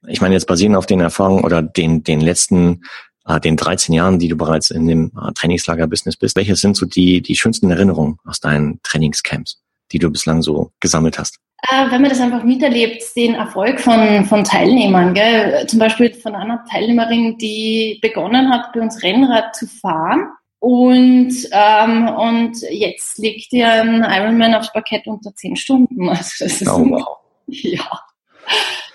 ich 0.06 0.20
meine 0.20 0.34
jetzt 0.34 0.46
basierend 0.46 0.76
auf 0.76 0.86
den 0.86 1.00
Erfahrungen 1.00 1.44
oder 1.44 1.62
den, 1.62 2.02
den 2.02 2.20
letzten, 2.20 2.82
äh, 3.26 3.40
den 3.40 3.56
13 3.56 3.94
Jahren, 3.94 4.18
die 4.18 4.28
du 4.28 4.36
bereits 4.36 4.70
in 4.70 4.86
dem 4.86 5.12
äh, 5.16 5.32
Trainingslager-Business 5.32 6.16
bist, 6.16 6.36
welche 6.36 6.56
sind 6.56 6.76
so 6.76 6.86
die, 6.86 7.22
die 7.22 7.36
schönsten 7.36 7.70
Erinnerungen 7.70 8.18
aus 8.24 8.40
deinen 8.40 8.80
Trainingscamps, 8.82 9.62
die 9.92 9.98
du 9.98 10.10
bislang 10.10 10.42
so 10.42 10.72
gesammelt 10.80 11.18
hast? 11.18 11.38
Äh, 11.70 11.90
wenn 11.90 12.02
man 12.02 12.10
das 12.10 12.20
einfach 12.20 12.42
miterlebt, 12.42 13.04
den 13.14 13.34
Erfolg 13.34 13.80
von, 13.80 14.24
von 14.24 14.42
Teilnehmern. 14.42 15.14
Gell? 15.14 15.64
Zum 15.68 15.78
Beispiel 15.78 16.12
von 16.12 16.34
einer 16.34 16.64
Teilnehmerin, 16.70 17.38
die 17.38 17.98
begonnen 18.02 18.52
hat, 18.52 18.72
bei 18.72 18.80
uns 18.80 19.02
Rennrad 19.02 19.54
zu 19.54 19.66
fahren. 19.68 20.32
Und, 20.58 21.34
ähm, 21.52 22.08
und 22.08 22.56
jetzt 22.70 23.18
legt 23.18 23.52
ihr 23.52 23.68
ein 23.68 24.02
Ironman 24.02 24.54
aufs 24.54 24.72
Parkett 24.72 25.06
unter 25.06 25.34
zehn 25.34 25.56
Stunden. 25.56 26.08
Also 26.08 26.44
das 26.44 26.62
ist 26.62 26.68
oh, 26.68 26.84
wow. 26.88 27.18
Ja, 27.46 28.00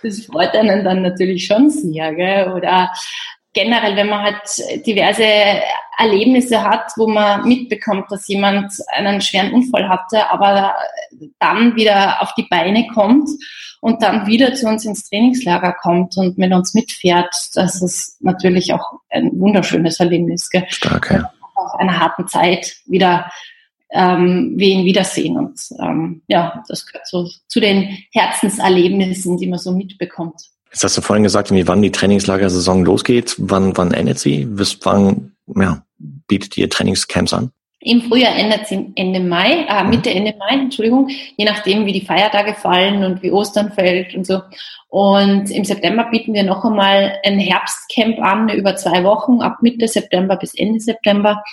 das 0.03 0.25
freut 0.25 0.53
einen 0.55 0.83
dann 0.83 1.01
natürlich 1.01 1.45
schon 1.45 1.69
sehr. 1.69 2.13
Gell? 2.15 2.51
Oder 2.53 2.91
generell, 3.57 3.95
wenn 3.95 4.09
man 4.09 4.21
halt 4.21 4.85
diverse 4.85 5.25
Erlebnisse 5.97 6.63
hat, 6.63 6.91
wo 6.95 7.07
man 7.07 7.47
mitbekommt, 7.47 8.05
dass 8.11 8.27
jemand 8.27 8.71
einen 8.93 9.19
schweren 9.19 9.51
Unfall 9.51 9.89
hatte, 9.89 10.29
aber 10.29 10.75
dann 11.39 11.75
wieder 11.75 12.21
auf 12.21 12.35
die 12.35 12.45
Beine 12.49 12.85
kommt 12.93 13.27
und 13.81 14.03
dann 14.03 14.27
wieder 14.27 14.53
zu 14.53 14.67
uns 14.67 14.85
ins 14.85 15.09
Trainingslager 15.09 15.73
kommt 15.73 16.17
und 16.17 16.37
mit 16.37 16.53
uns 16.53 16.75
mitfährt, 16.75 17.33
das 17.55 17.81
ist 17.81 18.21
natürlich 18.21 18.73
auch 18.73 18.99
ein 19.09 19.31
wunderschönes 19.33 19.99
Erlebnis. 19.99 20.49
Gell? 20.51 20.65
Stark, 20.69 21.09
ja. 21.11 21.31
Auf 21.55 21.79
einer 21.79 21.99
harten 21.99 22.27
Zeit 22.27 22.75
wieder 22.85 23.31
ähm, 23.89 24.53
wir 24.55 24.67
ihn 24.67 24.85
wiedersehen. 24.85 25.35
Und 25.37 25.59
ähm, 25.79 26.21
ja, 26.27 26.63
das 26.67 26.85
gehört 26.85 27.07
so 27.07 27.27
zu 27.47 27.59
den 27.59 27.97
Herzenserlebnissen, 28.11 29.37
die 29.37 29.47
man 29.47 29.57
so 29.57 29.71
mitbekommt. 29.71 30.51
Jetzt 30.71 30.83
hast 30.83 30.97
du 30.97 31.01
vorhin 31.01 31.23
gesagt, 31.23 31.51
wann 31.51 31.81
die 31.81 31.91
Trainingslagersaison 31.91 32.85
losgeht. 32.85 33.35
Wann, 33.37 33.75
wann 33.77 33.93
endet 33.93 34.19
sie? 34.19 34.45
Bis 34.45 34.79
wann 34.83 35.33
ja, 35.55 35.83
bietet 35.97 36.57
ihr 36.57 36.69
Trainingscamps 36.69 37.33
an? 37.33 37.51
Im 37.79 38.01
Frühjahr 38.01 38.35
endet 38.35 38.67
sie 38.67 38.91
Ende 38.95 39.19
Mai, 39.19 39.65
äh, 39.69 39.83
mhm. 39.83 39.89
Mitte, 39.91 40.09
Ende 40.09 40.35
Mai, 40.37 40.53
Entschuldigung, 40.53 41.09
je 41.37 41.45
nachdem, 41.45 41.85
wie 41.85 41.93
die 41.93 42.05
Feiertage 42.05 42.55
fallen 42.55 43.03
und 43.03 43.21
wie 43.21 43.31
Ostern 43.31 43.71
fällt 43.71 44.15
und 44.15 44.25
so. 44.25 44.41
Und 44.89 45.51
im 45.51 45.63
September 45.63 46.07
bieten 46.09 46.33
wir 46.33 46.43
noch 46.43 46.65
einmal 46.65 47.19
ein 47.23 47.39
Herbstcamp 47.39 48.19
an 48.19 48.49
über 48.49 48.75
zwei 48.75 49.03
Wochen, 49.03 49.41
ab 49.41 49.57
Mitte 49.61 49.87
September 49.87 50.37
bis 50.37 50.55
Ende 50.55 50.79
September. 50.79 51.43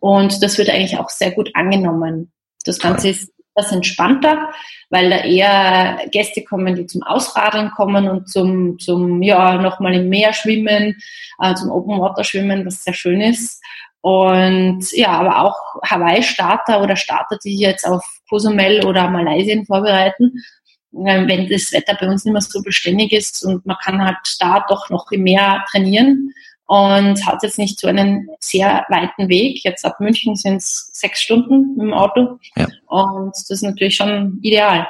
Und 0.00 0.42
das 0.42 0.56
wird 0.56 0.70
eigentlich 0.70 0.98
auch 0.98 1.10
sehr 1.10 1.32
gut 1.32 1.50
angenommen. 1.54 2.32
Das 2.64 2.78
Ganze 2.78 3.10
ist 3.10 3.32
etwas 3.56 3.72
entspannter, 3.72 4.50
weil 4.90 5.10
da 5.10 5.18
eher 5.18 5.98
Gäste 6.10 6.44
kommen, 6.44 6.74
die 6.74 6.86
zum 6.86 7.02
Ausradeln 7.02 7.70
kommen 7.70 8.08
und 8.08 8.28
zum, 8.28 8.78
zum 8.78 9.22
ja, 9.22 9.56
nochmal 9.56 9.94
im 9.94 10.08
Meer 10.08 10.32
schwimmen, 10.32 10.96
äh, 11.40 11.54
zum 11.54 11.70
Open 11.70 11.98
Water 11.98 12.22
schwimmen, 12.22 12.66
was 12.66 12.84
sehr 12.84 12.94
schön 12.94 13.20
ist. 13.20 13.62
Und 14.02 14.92
ja, 14.92 15.08
aber 15.08 15.42
auch 15.42 15.58
Hawaii-Starter 15.84 16.82
oder 16.82 16.96
Starter, 16.96 17.38
die 17.42 17.58
jetzt 17.58 17.86
auf 17.86 18.04
Cozumel 18.28 18.84
oder 18.84 19.08
Malaysia 19.08 19.60
vorbereiten, 19.64 20.44
äh, 20.92 21.26
wenn 21.26 21.48
das 21.48 21.72
Wetter 21.72 21.96
bei 21.98 22.06
uns 22.08 22.24
nicht 22.24 22.32
mehr 22.32 22.42
so 22.42 22.62
beständig 22.62 23.12
ist 23.12 23.44
und 23.44 23.64
man 23.66 23.76
kann 23.82 24.04
halt 24.04 24.18
da 24.38 24.64
doch 24.68 24.90
noch 24.90 25.10
im 25.10 25.22
Meer 25.22 25.64
trainieren, 25.70 26.32
und 26.66 27.26
hat 27.26 27.42
jetzt 27.42 27.58
nicht 27.58 27.78
so 27.78 27.86
einen 27.86 28.28
sehr 28.40 28.84
weiten 28.88 29.28
Weg. 29.28 29.62
Jetzt 29.64 29.84
ab 29.84 30.00
München 30.00 30.36
sind 30.36 30.56
es 30.56 30.90
sechs 30.92 31.20
Stunden 31.20 31.74
mit 31.76 31.86
dem 31.86 31.94
Auto 31.94 32.38
ja. 32.56 32.66
und 32.86 33.30
das 33.30 33.50
ist 33.50 33.62
natürlich 33.62 33.96
schon 33.96 34.38
ideal. 34.42 34.86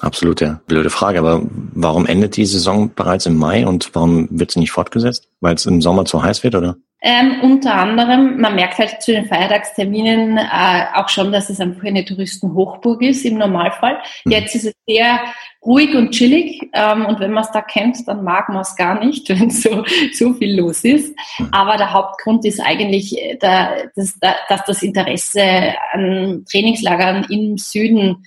Absolut, 0.00 0.40
ja. 0.40 0.60
Blöde 0.66 0.90
Frage, 0.90 1.18
aber 1.18 1.42
warum 1.74 2.06
endet 2.06 2.36
die 2.36 2.46
Saison 2.46 2.92
bereits 2.94 3.26
im 3.26 3.36
Mai 3.36 3.66
und 3.66 3.90
warum 3.94 4.28
wird 4.30 4.50
sie 4.50 4.60
nicht 4.60 4.70
fortgesetzt? 4.70 5.28
Weil 5.40 5.54
es 5.54 5.66
im 5.66 5.82
Sommer 5.82 6.04
zu 6.04 6.22
heiß 6.22 6.44
wird, 6.44 6.54
oder? 6.54 6.76
Ähm, 7.00 7.40
unter 7.42 7.74
anderem, 7.74 8.40
man 8.40 8.56
merkt 8.56 8.78
halt 8.78 9.00
zu 9.02 9.12
den 9.12 9.26
Feiertagsterminen 9.26 10.36
äh, 10.36 10.86
auch 10.94 11.08
schon, 11.08 11.30
dass 11.30 11.48
es 11.48 11.60
einfach 11.60 11.84
eine 11.84 12.04
Touristenhochburg 12.04 13.02
ist 13.02 13.24
im 13.24 13.38
Normalfall. 13.38 13.98
Mhm. 14.24 14.32
Jetzt 14.32 14.56
ist 14.56 14.64
es 14.64 14.74
sehr 14.86 15.20
ruhig 15.64 15.94
und 15.94 16.10
chillig 16.10 16.68
ähm, 16.72 17.06
und 17.06 17.20
wenn 17.20 17.30
man 17.30 17.44
es 17.44 17.52
da 17.52 17.62
kennt, 17.62 18.06
dann 18.08 18.24
mag 18.24 18.48
man 18.48 18.62
es 18.62 18.74
gar 18.74 18.98
nicht, 19.04 19.28
wenn 19.40 19.48
so, 19.50 19.84
so 20.12 20.34
viel 20.34 20.58
los 20.58 20.82
ist. 20.82 21.14
Aber 21.52 21.76
der 21.76 21.92
Hauptgrund 21.92 22.44
ist 22.44 22.60
eigentlich, 22.60 23.16
äh, 23.16 23.36
der, 23.36 23.92
dass, 23.94 24.18
dass 24.48 24.64
das 24.66 24.82
Interesse 24.82 25.74
an 25.92 26.44
Trainingslagern 26.50 27.26
im 27.30 27.58
Süden 27.58 28.24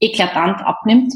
eklatant 0.00 0.60
abnimmt 0.60 1.14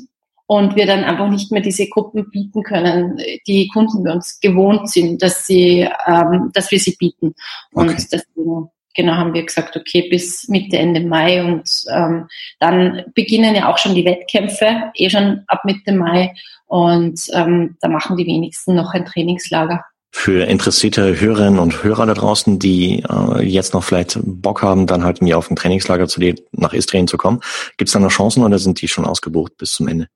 und 0.52 0.76
wir 0.76 0.84
dann 0.84 1.02
einfach 1.02 1.30
nicht 1.30 1.50
mehr 1.50 1.62
diese 1.62 1.88
Gruppen 1.88 2.28
bieten 2.28 2.62
können, 2.62 3.18
die 3.46 3.68
Kunden 3.68 4.04
bei 4.04 4.12
uns 4.12 4.38
gewohnt 4.38 4.90
sind, 4.90 5.22
dass 5.22 5.46
sie, 5.46 5.88
ähm, 6.06 6.50
dass 6.52 6.70
wir 6.70 6.78
sie 6.78 6.94
bieten. 6.98 7.34
Und 7.72 7.88
okay. 7.88 8.04
deswegen 8.12 8.68
genau 8.94 9.14
haben 9.14 9.32
wir 9.32 9.44
gesagt, 9.44 9.78
okay, 9.78 10.08
bis 10.10 10.48
Mitte, 10.48 10.76
Ende 10.76 11.00
Mai 11.00 11.42
und 11.42 11.66
ähm, 11.90 12.28
dann 12.60 13.04
beginnen 13.14 13.54
ja 13.54 13.72
auch 13.72 13.78
schon 13.78 13.94
die 13.94 14.04
Wettkämpfe, 14.04 14.92
eh 14.94 15.08
schon 15.08 15.40
ab 15.46 15.64
Mitte 15.64 15.92
Mai 15.94 16.34
und 16.66 17.18
ähm, 17.32 17.78
da 17.80 17.88
machen 17.88 18.18
die 18.18 18.26
wenigsten 18.26 18.74
noch 18.74 18.92
ein 18.92 19.06
Trainingslager. 19.06 19.82
Für 20.14 20.44
interessierte 20.44 21.18
Hörerinnen 21.18 21.58
und 21.58 21.82
Hörer 21.82 22.04
da 22.04 22.12
draußen, 22.12 22.58
die 22.58 23.02
äh, 23.08 23.42
jetzt 23.42 23.72
noch 23.72 23.84
vielleicht 23.84 24.18
Bock 24.22 24.60
haben, 24.60 24.86
dann 24.86 25.02
halt 25.02 25.22
mir 25.22 25.38
auf 25.38 25.50
ein 25.50 25.56
Trainingslager 25.56 26.08
zu 26.08 26.20
nach 26.50 26.74
Istrien 26.74 27.08
zu 27.08 27.16
kommen, 27.16 27.40
gibt 27.78 27.88
es 27.88 27.94
da 27.94 27.98
noch 28.00 28.10
Chancen 28.10 28.44
oder 28.44 28.58
sind 28.58 28.82
die 28.82 28.88
schon 28.88 29.06
ausgebucht 29.06 29.56
bis 29.56 29.72
zum 29.72 29.88
Ende? 29.88 30.08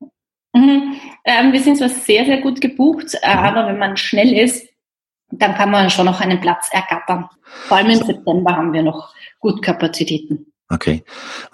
Mhm. 0.57 0.95
Ähm, 1.25 1.53
wir 1.53 1.61
sind 1.61 1.77
zwar 1.77 1.88
sehr, 1.88 2.25
sehr 2.25 2.40
gut 2.40 2.61
gebucht, 2.61 3.14
äh, 3.23 3.35
mhm. 3.35 3.45
aber 3.45 3.66
wenn 3.66 3.79
man 3.79 3.97
schnell 3.97 4.33
ist, 4.33 4.66
dann 5.31 5.55
kann 5.55 5.71
man 5.71 5.90
schon 5.90 6.07
noch 6.07 6.21
einen 6.21 6.40
Platz 6.40 6.69
ergattern. 6.73 7.29
Vor 7.66 7.77
allem 7.77 7.90
im 7.90 8.03
September 8.03 8.57
haben 8.57 8.73
wir 8.73 8.83
noch 8.83 9.12
gut 9.40 9.62
Kapazitäten. 9.62 10.47
Okay. 10.69 11.05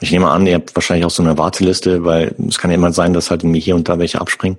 Ich 0.00 0.10
nehme 0.12 0.30
an, 0.30 0.46
ihr 0.46 0.54
habt 0.54 0.74
wahrscheinlich 0.74 1.04
auch 1.04 1.10
so 1.10 1.22
eine 1.22 1.36
Warteliste, 1.36 2.04
weil 2.04 2.34
es 2.48 2.58
kann 2.58 2.70
ja 2.70 2.76
immer 2.76 2.92
sein, 2.92 3.12
dass 3.12 3.30
halt 3.30 3.44
mir 3.44 3.60
hier 3.60 3.74
und 3.74 3.88
da 3.88 3.98
welche 3.98 4.20
abspringen. 4.20 4.58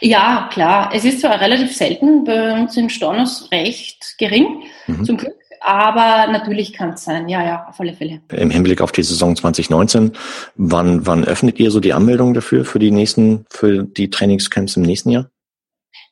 Ja, 0.00 0.48
klar. 0.52 0.90
Es 0.94 1.04
ist 1.04 1.20
zwar 1.20 1.40
relativ 1.40 1.74
selten, 1.76 2.24
bei 2.24 2.60
uns 2.60 2.76
in 2.76 2.88
Stornos 2.88 3.50
recht 3.50 4.14
gering, 4.18 4.62
mhm. 4.86 5.04
zum 5.04 5.16
Glück. 5.16 5.34
Aber 5.62 6.30
natürlich 6.30 6.72
kann 6.72 6.90
es 6.90 7.04
sein, 7.04 7.28
ja, 7.28 7.44
ja, 7.44 7.66
auf 7.68 7.78
alle 7.78 7.94
Fälle. 7.94 8.20
Im 8.32 8.50
Hinblick 8.50 8.80
auf 8.80 8.92
die 8.92 9.02
Saison 9.02 9.36
2019, 9.36 10.12
wann, 10.56 11.06
wann 11.06 11.24
öffnet 11.24 11.60
ihr 11.60 11.70
so 11.70 11.78
die 11.78 11.92
Anmeldung 11.92 12.34
dafür, 12.34 12.64
für 12.64 12.78
die 12.78 12.90
nächsten, 12.90 13.46
für 13.48 13.84
die 13.84 14.10
Trainingscamps 14.10 14.76
im 14.76 14.82
nächsten 14.82 15.10
Jahr? 15.10 15.30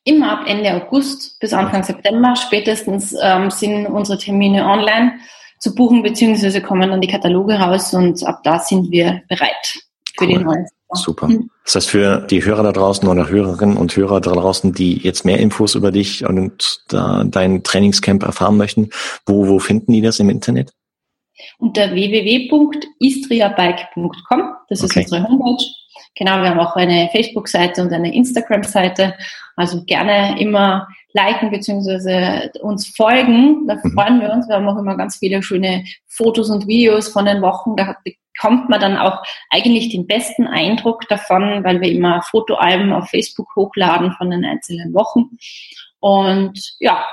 Immer 0.03 0.31
ab 0.31 0.45
Ende 0.47 0.73
August 0.73 1.39
bis 1.39 1.53
Anfang 1.53 1.83
September 1.83 2.35
spätestens 2.35 3.15
ähm, 3.21 3.51
sind 3.51 3.85
unsere 3.85 4.17
Termine 4.17 4.65
online 4.65 5.13
zu 5.59 5.75
buchen, 5.75 6.01
beziehungsweise 6.01 6.61
kommen 6.61 6.89
dann 6.89 7.01
die 7.01 7.07
Kataloge 7.07 7.53
raus 7.55 7.93
und 7.93 8.25
ab 8.25 8.41
da 8.43 8.57
sind 8.57 8.89
wir 8.89 9.21
bereit 9.29 9.77
für 10.17 10.25
cool. 10.25 10.27
die 10.27 10.37
neue 10.37 10.65
Super. 10.93 11.27
Hm. 11.27 11.49
Das 11.65 11.75
heißt, 11.75 11.89
für 11.89 12.21
die 12.29 12.43
Hörer 12.43 12.63
da 12.63 12.71
draußen 12.71 13.07
oder 13.07 13.29
Hörerinnen 13.29 13.77
und 13.77 13.95
Hörer 13.95 14.19
da 14.21 14.31
draußen, 14.31 14.73
die 14.73 14.97
jetzt 14.97 15.25
mehr 15.25 15.39
Infos 15.39 15.75
über 15.75 15.91
dich 15.91 16.25
und 16.25 16.83
da 16.89 17.23
dein 17.23 17.61
Trainingscamp 17.63 18.23
erfahren 18.23 18.57
möchten, 18.57 18.89
wo, 19.25 19.47
wo 19.47 19.59
finden 19.59 19.93
die 19.93 20.01
das 20.01 20.19
im 20.19 20.29
Internet? 20.29 20.71
Unter 21.57 21.91
www.istriabike.com. 21.91 24.43
Das 24.69 24.83
ist 24.83 24.91
okay. 24.91 25.01
unsere 25.01 25.23
Homepage. 25.23 25.65
Genau, 26.15 26.41
wir 26.41 26.49
haben 26.49 26.59
auch 26.59 26.75
eine 26.75 27.09
Facebook-Seite 27.11 27.81
und 27.81 27.93
eine 27.93 28.13
Instagram-Seite. 28.13 29.15
Also 29.55 29.83
gerne 29.85 30.39
immer 30.39 30.87
liken 31.13 31.51
bzw. 31.51 32.49
uns 32.61 32.87
folgen. 32.95 33.67
Da 33.67 33.75
mhm. 33.75 33.91
freuen 33.93 34.21
wir 34.21 34.31
uns. 34.31 34.47
Wir 34.47 34.55
haben 34.55 34.67
auch 34.67 34.77
immer 34.77 34.95
ganz 34.97 35.17
viele 35.17 35.43
schöne 35.43 35.83
Fotos 36.07 36.49
und 36.49 36.67
Videos 36.67 37.07
von 37.09 37.25
den 37.25 37.41
Wochen. 37.41 37.75
Da 37.75 37.95
bekommt 38.03 38.69
man 38.69 38.79
dann 38.79 38.97
auch 38.97 39.21
eigentlich 39.49 39.89
den 39.89 40.07
besten 40.07 40.47
Eindruck 40.47 41.07
davon, 41.09 41.63
weil 41.63 41.81
wir 41.81 41.91
immer 41.91 42.21
Fotoalben 42.23 42.93
auf 42.93 43.09
Facebook 43.09 43.47
hochladen 43.55 44.13
von 44.13 44.29
den 44.29 44.45
einzelnen 44.45 44.93
Wochen. 44.93 45.29
Und 45.99 46.75
ja, 46.79 47.05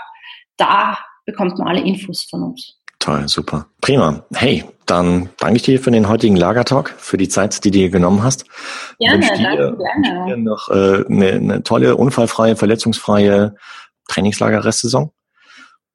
da 0.56 0.98
bekommt 1.26 1.58
man 1.58 1.68
alle 1.68 1.80
Infos 1.80 2.22
von 2.22 2.42
uns. 2.42 2.78
Toll, 2.98 3.28
super. 3.28 3.66
Prima. 3.80 4.24
Hey, 4.34 4.64
dann 4.86 5.28
danke 5.38 5.56
ich 5.56 5.62
dir 5.62 5.78
für 5.78 5.90
den 5.90 6.08
heutigen 6.08 6.34
Lagertalk, 6.34 6.94
für 6.98 7.16
die 7.16 7.28
Zeit, 7.28 7.64
die 7.64 7.70
du 7.70 7.78
dir 7.78 7.90
genommen 7.90 8.22
hast. 8.22 8.44
Gerne, 8.98 9.26
danke, 9.26 9.56
dir, 9.56 9.76
gerne. 9.76 10.26
Dir 10.26 10.36
noch 10.36 10.68
äh, 10.68 11.04
eine, 11.06 11.32
eine 11.32 11.62
tolle, 11.62 11.96
unfallfreie, 11.96 12.56
verletzungsfreie 12.56 13.54
Trainingslager-Restsaison. 14.08 15.12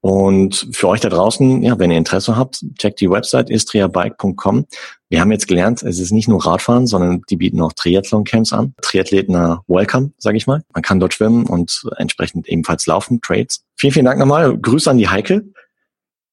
Und 0.04 0.68
für 0.74 0.90
euch 0.90 1.00
da 1.00 1.08
draußen, 1.08 1.64
ja, 1.64 1.80
wenn 1.80 1.90
ihr 1.90 1.98
Interesse 1.98 2.36
habt, 2.36 2.66
checkt 2.78 3.00
die 3.00 3.10
Website 3.10 3.50
istriabike.com. 3.50 4.66
Wir 5.08 5.22
haben 5.22 5.32
jetzt 5.32 5.48
gelernt, 5.48 5.82
es 5.82 5.98
ist 5.98 6.12
nicht 6.12 6.28
nur 6.28 6.46
Radfahren, 6.46 6.88
sondern 6.88 7.22
die 7.30 7.38
bieten 7.38 7.62
auch 7.62 7.72
Triathlon-Camps 7.72 8.52
an. 8.52 8.74
Triathleten 8.82 9.36
welcome, 9.68 10.12
sage 10.18 10.36
ich 10.36 10.46
mal. 10.46 10.62
Man 10.74 10.84
kann 10.84 11.00
dort 11.00 11.14
schwimmen 11.14 11.46
und 11.46 11.84
entsprechend 11.96 12.50
ebenfalls 12.50 12.86
laufen, 12.86 13.22
Trades. 13.22 13.64
Vielen, 13.78 13.94
vielen 13.94 14.06
Dank 14.06 14.20
nochmal. 14.20 14.58
Grüße 14.58 14.92
an 14.92 14.98
die 14.98 15.08
Heike. 15.08 15.46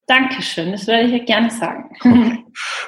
Dankeschön, 0.08 0.72
das 0.72 0.88
werde 0.88 1.06
ich 1.06 1.12
ja 1.12 1.24
gerne 1.24 1.52
sagen. 1.52 1.84
Okay. 2.00 2.44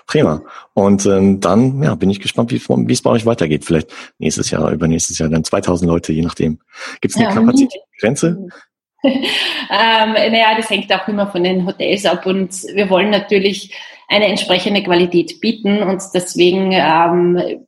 Prima. 0.08 0.42
Und 0.74 1.06
ähm, 1.06 1.38
dann 1.38 1.80
ja, 1.80 1.94
bin 1.94 2.10
ich 2.10 2.18
gespannt, 2.18 2.50
wie 2.50 2.92
es 2.92 3.02
bei 3.02 3.10
euch 3.10 3.24
weitergeht. 3.24 3.64
Vielleicht 3.64 3.92
nächstes 4.18 4.50
Jahr, 4.50 4.72
übernächstes 4.72 5.20
Jahr, 5.20 5.28
dann 5.28 5.44
2000 5.44 5.88
Leute, 5.88 6.12
je 6.12 6.22
nachdem. 6.22 6.58
Gibt 7.00 7.14
es 7.14 7.20
eine 7.20 7.28
ja, 7.28 7.34
Kapazitätsgrenze? 7.34 8.48
Ähm, 9.04 10.12
naja, 10.12 10.54
das 10.56 10.70
hängt 10.70 10.92
auch 10.92 11.06
immer 11.08 11.26
von 11.26 11.44
den 11.44 11.66
Hotels 11.66 12.06
ab 12.06 12.26
und 12.26 12.52
wir 12.74 12.88
wollen 12.90 13.10
natürlich 13.10 13.74
eine 14.08 14.26
entsprechende 14.26 14.82
Qualität 14.82 15.40
bieten 15.40 15.82
und 15.82 16.02
deswegen 16.14 16.72
ähm, 16.72 17.66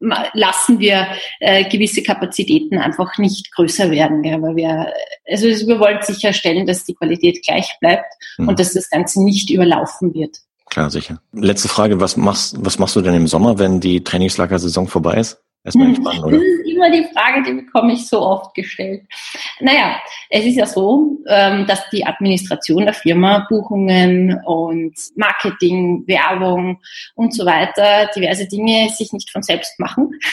lassen 0.00 0.78
wir 0.78 1.08
äh, 1.40 1.68
gewisse 1.68 2.02
Kapazitäten 2.02 2.78
einfach 2.78 3.18
nicht 3.18 3.52
größer 3.54 3.90
werden. 3.90 4.22
Gell? 4.22 4.40
Weil 4.40 4.56
wir, 4.56 4.92
also 5.28 5.46
wir 5.46 5.80
wollen 5.80 5.98
sicherstellen, 6.02 6.66
dass 6.66 6.84
die 6.84 6.94
Qualität 6.94 7.44
gleich 7.44 7.76
bleibt 7.80 8.12
mhm. 8.38 8.48
und 8.48 8.60
dass 8.60 8.74
das 8.74 8.88
Ganze 8.90 9.22
nicht 9.22 9.50
überlaufen 9.50 10.14
wird. 10.14 10.38
Klar, 10.70 10.90
sicher. 10.90 11.20
Letzte 11.32 11.68
Frage, 11.68 12.00
was 12.00 12.16
machst, 12.16 12.56
was 12.58 12.78
machst 12.78 12.94
du 12.94 13.00
denn 13.00 13.14
im 13.14 13.26
Sommer, 13.26 13.58
wenn 13.58 13.80
die 13.80 14.04
Trainingslagersaison 14.04 14.86
vorbei 14.86 15.14
ist? 15.14 15.42
Erstmal 15.64 15.86
entspannen, 15.88 16.24
oder? 16.24 16.36
Das 16.36 16.42
ist 16.42 16.66
immer 16.66 16.90
die 16.90 17.04
Frage, 17.12 17.42
die 17.42 17.52
bekomme 17.52 17.92
ich 17.92 18.06
so 18.06 18.20
oft 18.20 18.54
gestellt. 18.54 19.02
Naja, 19.60 20.00
es 20.30 20.44
ist 20.44 20.56
ja 20.56 20.66
so, 20.66 21.18
ähm, 21.26 21.66
dass 21.66 21.88
die 21.90 22.06
Administration 22.06 22.84
der 22.84 22.94
Firma 22.94 23.46
Buchungen 23.48 24.40
und 24.44 24.94
Marketing, 25.16 26.04
Werbung 26.06 26.80
und 27.14 27.34
so 27.34 27.44
weiter, 27.44 28.08
diverse 28.14 28.46
Dinge 28.46 28.88
sich 28.90 29.12
nicht 29.12 29.30
von 29.30 29.42
selbst 29.42 29.78
machen. 29.78 30.10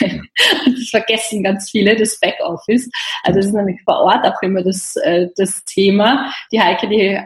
Und 0.66 0.78
das 0.78 0.88
vergessen 0.90 1.42
ganz 1.42 1.70
viele, 1.70 1.96
das 1.96 2.18
Backoffice. 2.20 2.88
Also 3.22 3.38
das 3.38 3.46
ist 3.46 3.54
nämlich 3.54 3.80
vor 3.84 4.00
Ort 4.00 4.24
auch 4.24 4.40
immer 4.42 4.62
das, 4.62 4.96
äh, 4.96 5.28
das 5.36 5.64
Thema. 5.64 6.32
Die 6.52 6.60
Heike, 6.60 6.88
die 6.88 7.20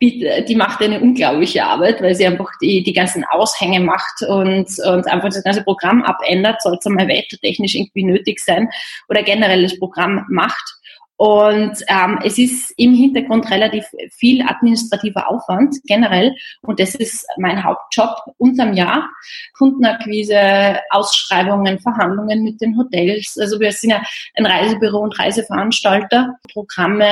die 0.00 0.54
macht 0.54 0.80
eine 0.80 1.00
unglaubliche 1.00 1.64
Arbeit, 1.64 2.00
weil 2.00 2.14
sie 2.14 2.26
einfach 2.26 2.50
die, 2.62 2.84
die 2.84 2.92
ganzen 2.92 3.24
Aushänge 3.24 3.80
macht 3.80 4.22
und, 4.28 4.68
und 4.78 5.06
einfach 5.08 5.28
das 5.28 5.42
ganze 5.42 5.64
Programm 5.64 6.04
abändert, 6.04 6.62
soll 6.62 6.76
es 6.78 6.86
einmal 6.86 7.08
wettertechnisch 7.08 7.74
irgendwie 7.74 8.04
nötig 8.04 8.38
sein 8.38 8.68
oder 9.08 9.22
generell 9.24 9.62
das 9.62 9.78
Programm 9.78 10.24
macht. 10.28 10.77
Und 11.18 11.76
ähm, 11.88 12.20
es 12.22 12.38
ist 12.38 12.72
im 12.76 12.94
Hintergrund 12.94 13.50
relativ 13.50 13.84
viel 14.12 14.40
administrativer 14.40 15.28
Aufwand 15.28 15.74
generell. 15.84 16.32
Und 16.62 16.78
das 16.78 16.94
ist 16.94 17.26
mein 17.38 17.64
Hauptjob 17.64 18.16
unterm 18.36 18.72
Jahr. 18.72 19.10
Kundenakquise, 19.56 20.78
Ausschreibungen, 20.90 21.80
Verhandlungen 21.80 22.44
mit 22.44 22.60
den 22.60 22.78
Hotels. 22.78 23.36
Also 23.36 23.58
wir 23.58 23.72
sind 23.72 23.90
ja 23.90 24.02
ein 24.36 24.46
Reisebüro 24.46 24.98
und 25.00 25.18
Reiseveranstalter. 25.18 26.36
Programme 26.52 27.08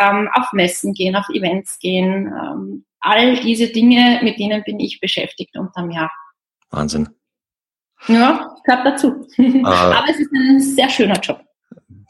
ähm, 0.00 0.28
auf 0.34 0.52
Messen 0.52 0.92
gehen, 0.92 1.16
auf 1.16 1.28
Events 1.30 1.78
gehen. 1.78 2.26
Ähm, 2.26 2.84
all 3.00 3.36
diese 3.36 3.68
Dinge, 3.68 4.20
mit 4.22 4.38
denen 4.38 4.64
bin 4.64 4.78
ich 4.80 5.00
beschäftigt 5.00 5.56
unterm 5.56 5.90
Jahr. 5.90 6.10
Wahnsinn. 6.68 7.08
Ja, 8.06 8.54
gehört 8.64 8.86
dazu. 8.86 9.26
Äh, 9.38 9.62
Aber 9.64 10.04
es 10.10 10.20
ist 10.20 10.30
ein 10.34 10.60
sehr 10.60 10.90
schöner 10.90 11.18
Job. 11.20 11.40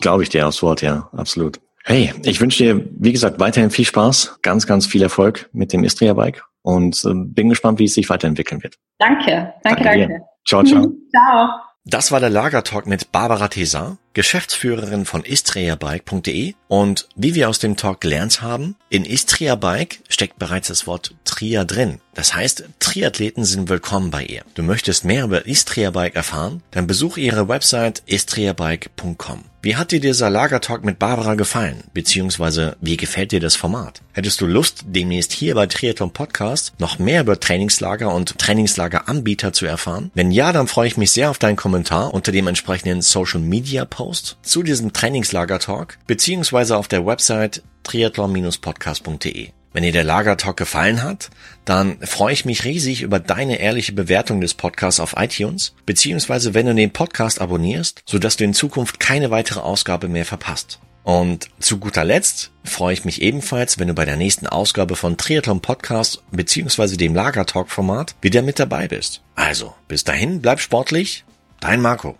Glaube 0.00 0.22
ich 0.22 0.28
dir 0.28 0.46
aufs 0.46 0.62
Wort, 0.62 0.82
ja, 0.82 1.08
absolut. 1.12 1.60
Hey, 1.84 2.12
ich 2.24 2.40
wünsche 2.40 2.64
dir, 2.64 2.88
wie 2.98 3.12
gesagt, 3.12 3.38
weiterhin 3.38 3.70
viel 3.70 3.84
Spaß, 3.84 4.38
ganz, 4.42 4.66
ganz 4.66 4.86
viel 4.86 5.02
Erfolg 5.02 5.48
mit 5.52 5.72
dem 5.72 5.84
Istria 5.84 6.14
Bike 6.14 6.42
und 6.62 7.04
äh, 7.04 7.12
bin 7.14 7.48
gespannt, 7.48 7.78
wie 7.78 7.84
es 7.84 7.94
sich 7.94 8.10
weiterentwickeln 8.10 8.62
wird. 8.62 8.74
Danke, 8.98 9.54
danke, 9.62 9.84
danke. 9.84 10.00
danke. 10.00 10.20
Ciao, 10.44 10.64
ciao. 10.64 10.92
ciao. 11.10 11.48
Das 11.88 12.10
war 12.10 12.18
der 12.18 12.30
Lagertalk 12.30 12.88
mit 12.88 13.12
Barbara 13.12 13.46
Tesa, 13.46 13.98
Geschäftsführerin 14.12 15.04
von 15.04 15.22
istriabike.de 15.24 16.54
und 16.66 17.08
wie 17.14 17.36
wir 17.36 17.48
aus 17.48 17.60
dem 17.60 17.76
Talk 17.76 18.00
gelernt 18.00 18.42
haben, 18.42 18.74
in 18.88 19.04
Istria 19.04 19.54
Bike 19.54 20.00
steckt 20.08 20.36
bereits 20.40 20.66
das 20.66 20.88
Wort 20.88 21.14
Tria 21.24 21.62
drin. 21.62 22.00
Das 22.16 22.34
heißt, 22.34 22.64
Triathleten 22.80 23.44
sind 23.44 23.68
willkommen 23.68 24.10
bei 24.10 24.24
ihr. 24.24 24.40
Du 24.54 24.62
möchtest 24.62 25.04
mehr 25.04 25.24
über 25.24 25.44
Istria 25.46 25.90
Bike 25.90 26.16
erfahren? 26.16 26.62
Dann 26.70 26.86
besuch 26.86 27.18
ihre 27.18 27.46
Website 27.46 28.02
istriabike.com. 28.06 29.44
Wie 29.60 29.76
hat 29.76 29.92
dir 29.92 30.00
dieser 30.00 30.30
Lagertalk 30.30 30.82
mit 30.82 30.98
Barbara 30.98 31.34
gefallen? 31.34 31.84
Beziehungsweise, 31.92 32.78
wie 32.80 32.96
gefällt 32.96 33.32
dir 33.32 33.40
das 33.40 33.54
Format? 33.54 34.00
Hättest 34.14 34.40
du 34.40 34.46
Lust, 34.46 34.84
demnächst 34.86 35.32
hier 35.32 35.54
bei 35.54 35.66
Triathlon 35.66 36.10
Podcast 36.10 36.72
noch 36.78 36.98
mehr 36.98 37.20
über 37.20 37.38
Trainingslager 37.38 38.14
und 38.14 38.38
Trainingslageranbieter 38.38 39.52
zu 39.52 39.66
erfahren? 39.66 40.10
Wenn 40.14 40.30
ja, 40.30 40.52
dann 40.52 40.68
freue 40.68 40.86
ich 40.88 40.96
mich 40.96 41.10
sehr 41.10 41.28
auf 41.28 41.38
deinen 41.38 41.56
Kommentar 41.56 42.14
unter 42.14 42.32
dem 42.32 42.46
entsprechenden 42.46 43.02
Social 43.02 43.40
Media 43.40 43.84
Post 43.84 44.38
zu 44.40 44.62
diesem 44.62 44.94
Trainingslager-Talk, 44.94 45.98
beziehungsweise 46.06 46.78
auf 46.78 46.88
der 46.88 47.04
Website 47.04 47.62
triathlon-podcast.de. 47.82 49.50
Wenn 49.76 49.82
dir 49.82 49.92
der 49.92 50.04
Lagertalk 50.04 50.56
gefallen 50.56 51.02
hat, 51.02 51.28
dann 51.66 51.98
freue 52.00 52.32
ich 52.32 52.46
mich 52.46 52.64
riesig 52.64 53.02
über 53.02 53.20
deine 53.20 53.60
ehrliche 53.60 53.92
Bewertung 53.92 54.40
des 54.40 54.54
Podcasts 54.54 55.00
auf 55.00 55.16
iTunes, 55.18 55.74
beziehungsweise 55.84 56.54
wenn 56.54 56.64
du 56.64 56.74
den 56.74 56.94
Podcast 56.94 57.42
abonnierst, 57.42 58.00
sodass 58.06 58.38
du 58.38 58.44
in 58.44 58.54
Zukunft 58.54 59.00
keine 59.00 59.30
weitere 59.30 59.60
Ausgabe 59.60 60.08
mehr 60.08 60.24
verpasst. 60.24 60.78
Und 61.02 61.50
zu 61.60 61.76
guter 61.76 62.06
Letzt 62.06 62.52
freue 62.64 62.94
ich 62.94 63.04
mich 63.04 63.20
ebenfalls, 63.20 63.78
wenn 63.78 63.88
du 63.88 63.92
bei 63.92 64.06
der 64.06 64.16
nächsten 64.16 64.46
Ausgabe 64.46 64.96
von 64.96 65.18
Triathlon 65.18 65.60
Podcast 65.60 66.22
beziehungsweise 66.30 66.96
dem 66.96 67.14
Lagertalk 67.14 67.68
Format 67.68 68.14
wieder 68.22 68.40
mit 68.40 68.58
dabei 68.58 68.88
bist. 68.88 69.20
Also, 69.34 69.74
bis 69.88 70.04
dahin, 70.04 70.40
bleib 70.40 70.60
sportlich, 70.60 71.26
dein 71.60 71.82
Marco. 71.82 72.16